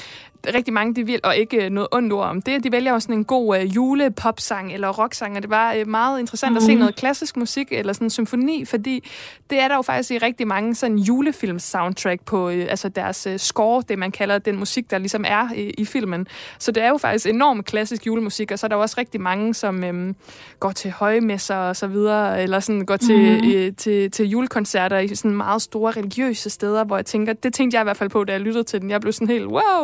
[0.46, 3.18] rigtig mange, de vil, og ikke noget ondt ord om det, de vælger også sådan
[3.18, 6.56] en god øh, julepopsang eller rocksang, og det var øh, meget interessant mm.
[6.56, 6.78] at se mhm.
[6.78, 9.04] noget klassisk musik eller sådan en symfoni, fordi
[9.50, 13.26] det er der jo faktisk i rigtig mange sådan julefilms soundtrack på øh, altså deres
[13.26, 16.26] øh, score, det man kalder den musik, der ligesom er i, i filmen.
[16.58, 19.54] Så det er jo faktisk enormt klassisk julemusik, og så er der også rigtig mange,
[19.54, 20.14] som øh,
[20.60, 23.50] går til højmesser og så videre, eller sådan går til, mm.
[23.50, 27.74] øh, til, til julekoncerter i sådan meget store religiøse steder, hvor jeg tænker, det tænkte
[27.74, 28.90] jeg i hvert fald på, da jeg lyttede til den.
[28.94, 29.82] Jeg blev sådan helt, wow!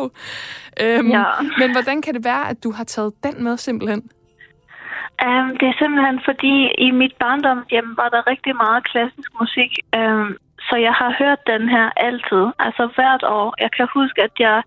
[0.83, 1.25] Øhm, ja.
[1.61, 4.01] Men hvordan kan det være, at du har taget den med simpelthen?
[5.27, 6.55] Um, det er simpelthen fordi,
[6.87, 10.27] i mit barndomshjem var der rigtig meget klassisk musik, um,
[10.67, 13.47] så jeg har hørt den her altid, altså hvert år.
[13.63, 14.57] Jeg kan huske, at jeg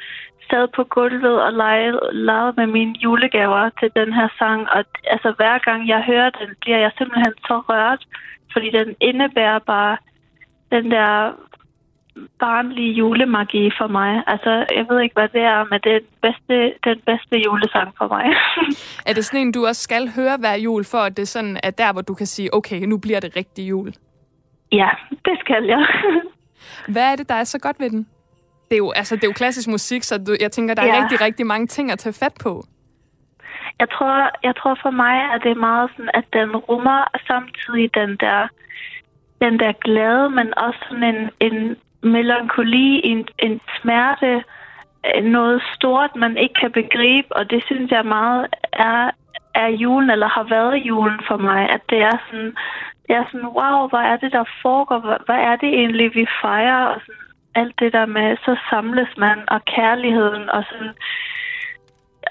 [0.51, 5.29] sad på gulvet og legede, legede med mine julegaver til den her sang, og altså
[5.39, 8.03] hver gang jeg hører den, bliver jeg simpelthen så rørt,
[8.53, 9.97] fordi den indebærer bare
[10.75, 11.33] den der
[12.39, 14.23] barnlige julemagi for mig.
[14.27, 16.55] Altså, jeg ved ikke, hvad det er, men det er den bedste,
[16.85, 18.25] den bedste julesang for mig.
[19.09, 21.71] er det sådan en, du også skal høre hver jul, for at det sådan er
[21.71, 23.93] der, hvor du kan sige, okay, nu bliver det rigtig jul?
[24.73, 24.89] Ja,
[25.25, 25.87] det skal jeg.
[26.93, 28.07] hvad er det, der er så godt ved den?
[28.69, 30.95] Det er jo, altså, det er jo klassisk musik, så du, jeg tænker, der er
[30.95, 31.03] ja.
[31.03, 32.65] rigtig, rigtig mange ting at tage fat på.
[33.79, 37.95] Jeg tror, jeg tror for mig, at det er meget sådan, at den rummer samtidig
[37.95, 38.49] den der
[39.45, 44.45] den der glæde, men også sådan en, en melankoli, en, en smerte,
[45.07, 49.11] øh, noget stort, man ikke kan begribe, og det synes jeg meget er,
[49.55, 52.55] er julen, eller har været julen for mig, at det er sådan,
[53.07, 56.27] det er sådan, wow, hvad er det, der foregår, hvad, hvad er det egentlig, vi
[56.43, 57.23] fejrer, og sådan,
[57.55, 60.95] alt det der med, så samles man, og kærligheden, og sådan,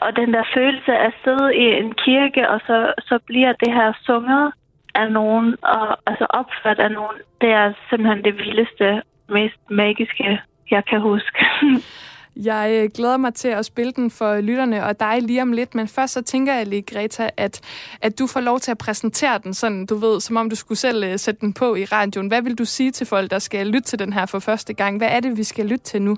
[0.01, 3.74] og den der følelse af at sidde i en kirke, og så, så bliver det
[3.74, 4.51] her sunget
[4.96, 10.86] af nogen, og altså opført af nogen, det er simpelthen det vildeste mest magiske, jeg
[10.86, 11.46] kan huske.
[12.36, 15.76] Jeg øh, glæder mig til at spille den for lytterne og dig lige om lidt,
[15.76, 17.62] men først så tænker jeg lige, Greta, at,
[18.02, 20.78] at du får lov til at præsentere den sådan, du ved, som om du skulle
[20.78, 22.28] selv uh, sætte den på i radioen.
[22.28, 24.98] Hvad vil du sige til folk, der skal lytte til den her for første gang?
[24.98, 26.16] Hvad er det, vi skal lytte til nu?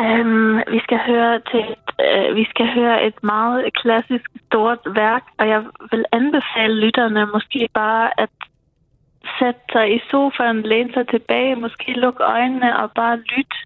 [0.00, 1.64] Um, vi skal høre til
[2.04, 7.68] øh, vi skal høre et meget klassisk stort værk, og jeg vil anbefale lytterne måske
[7.74, 8.30] bare at
[9.38, 13.56] sætte sig i sofaen, læne sig tilbage, måske lukke øjnene og bare lytte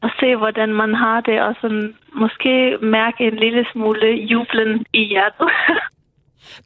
[0.00, 5.04] og se, hvordan man har det, og sådan måske mærke en lille smule jublen i
[5.04, 5.48] hjertet.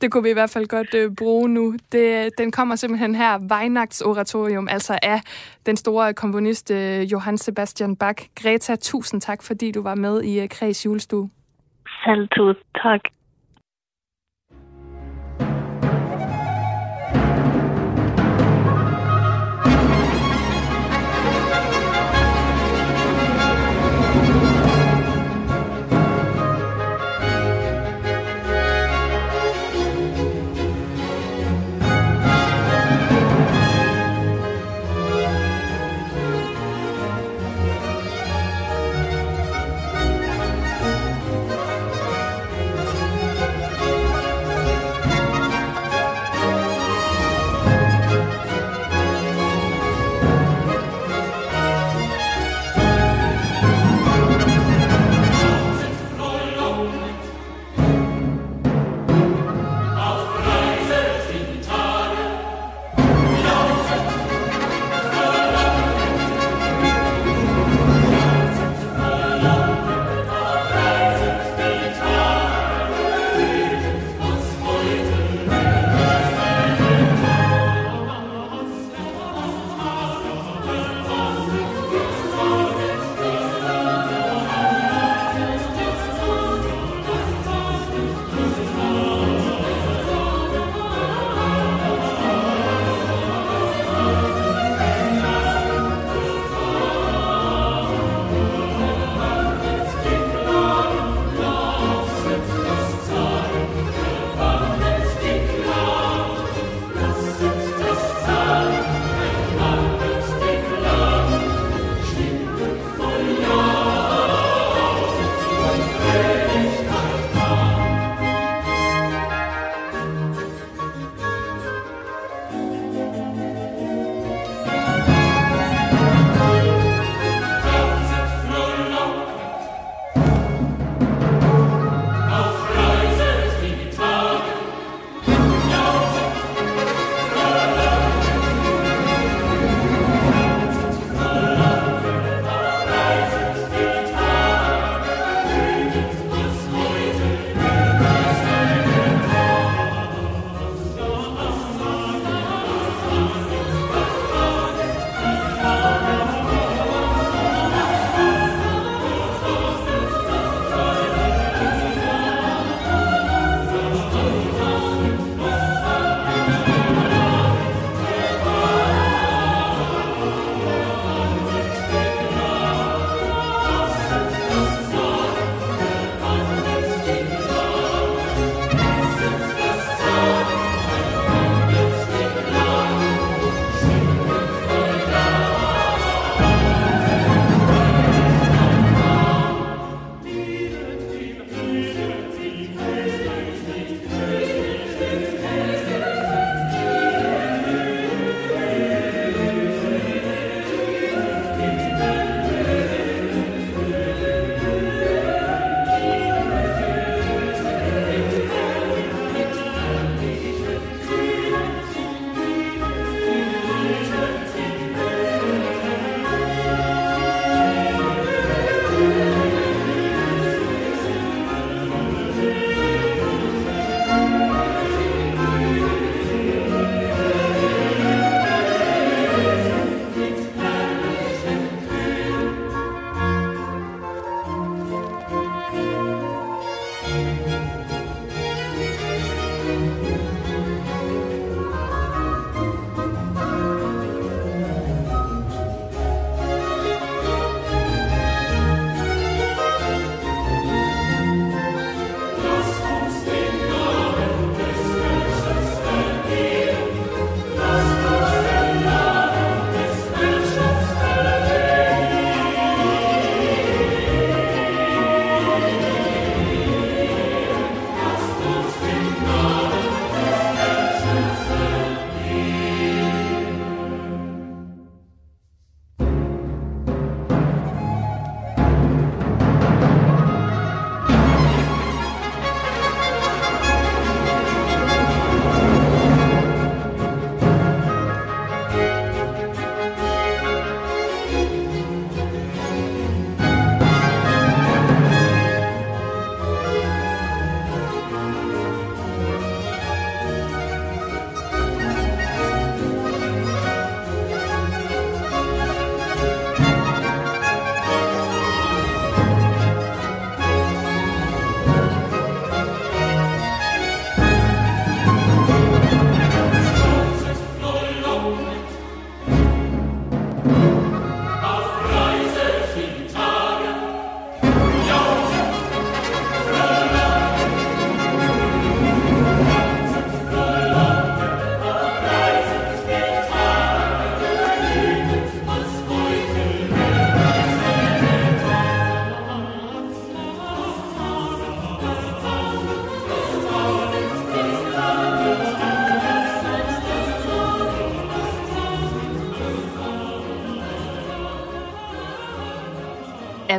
[0.00, 1.74] Det kunne vi i hvert fald godt øh, bruge nu.
[1.92, 5.20] Det, den kommer simpelthen her, Weihnachtsoratorium, altså af
[5.66, 8.28] den store komponist øh, Johann Sebastian Bach.
[8.42, 11.30] Greta, tusind tak, fordi du var med i øh, Kreds julestue.
[12.04, 12.28] Selv
[12.82, 13.00] tak.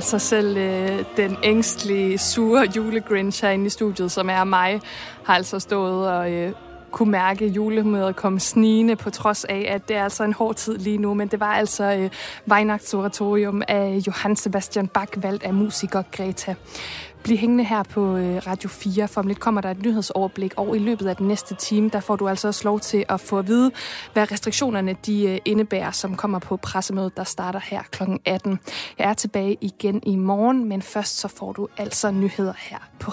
[0.03, 4.81] Altså selv øh, den ængstlige, sure julegrinch herinde i studiet, som er mig,
[5.25, 6.53] har altså stået og øh,
[6.91, 10.77] kunne mærke julemødet komme snigende, på trods af, at det er altså en hård tid
[10.77, 11.13] lige nu.
[11.13, 12.09] Men det var altså øh,
[12.51, 16.55] Weihnachtsoratorium af Johann Sebastian Bach, valgt af musiker Greta.
[17.23, 20.75] Bliv hængende her på øh, Radio 4, for om lidt kommer der et nyhedsoverblik, og
[20.75, 23.39] i løbet af den næste time, der får du altså også lov til at få
[23.39, 23.71] at vide,
[24.13, 28.03] hvad restriktionerne de øh, indebærer, som kommer på pressemødet, der starter her kl.
[28.25, 28.59] 18.
[28.97, 33.11] Jeg er tilbage igen i morgen, men først så får du altså nyheder her på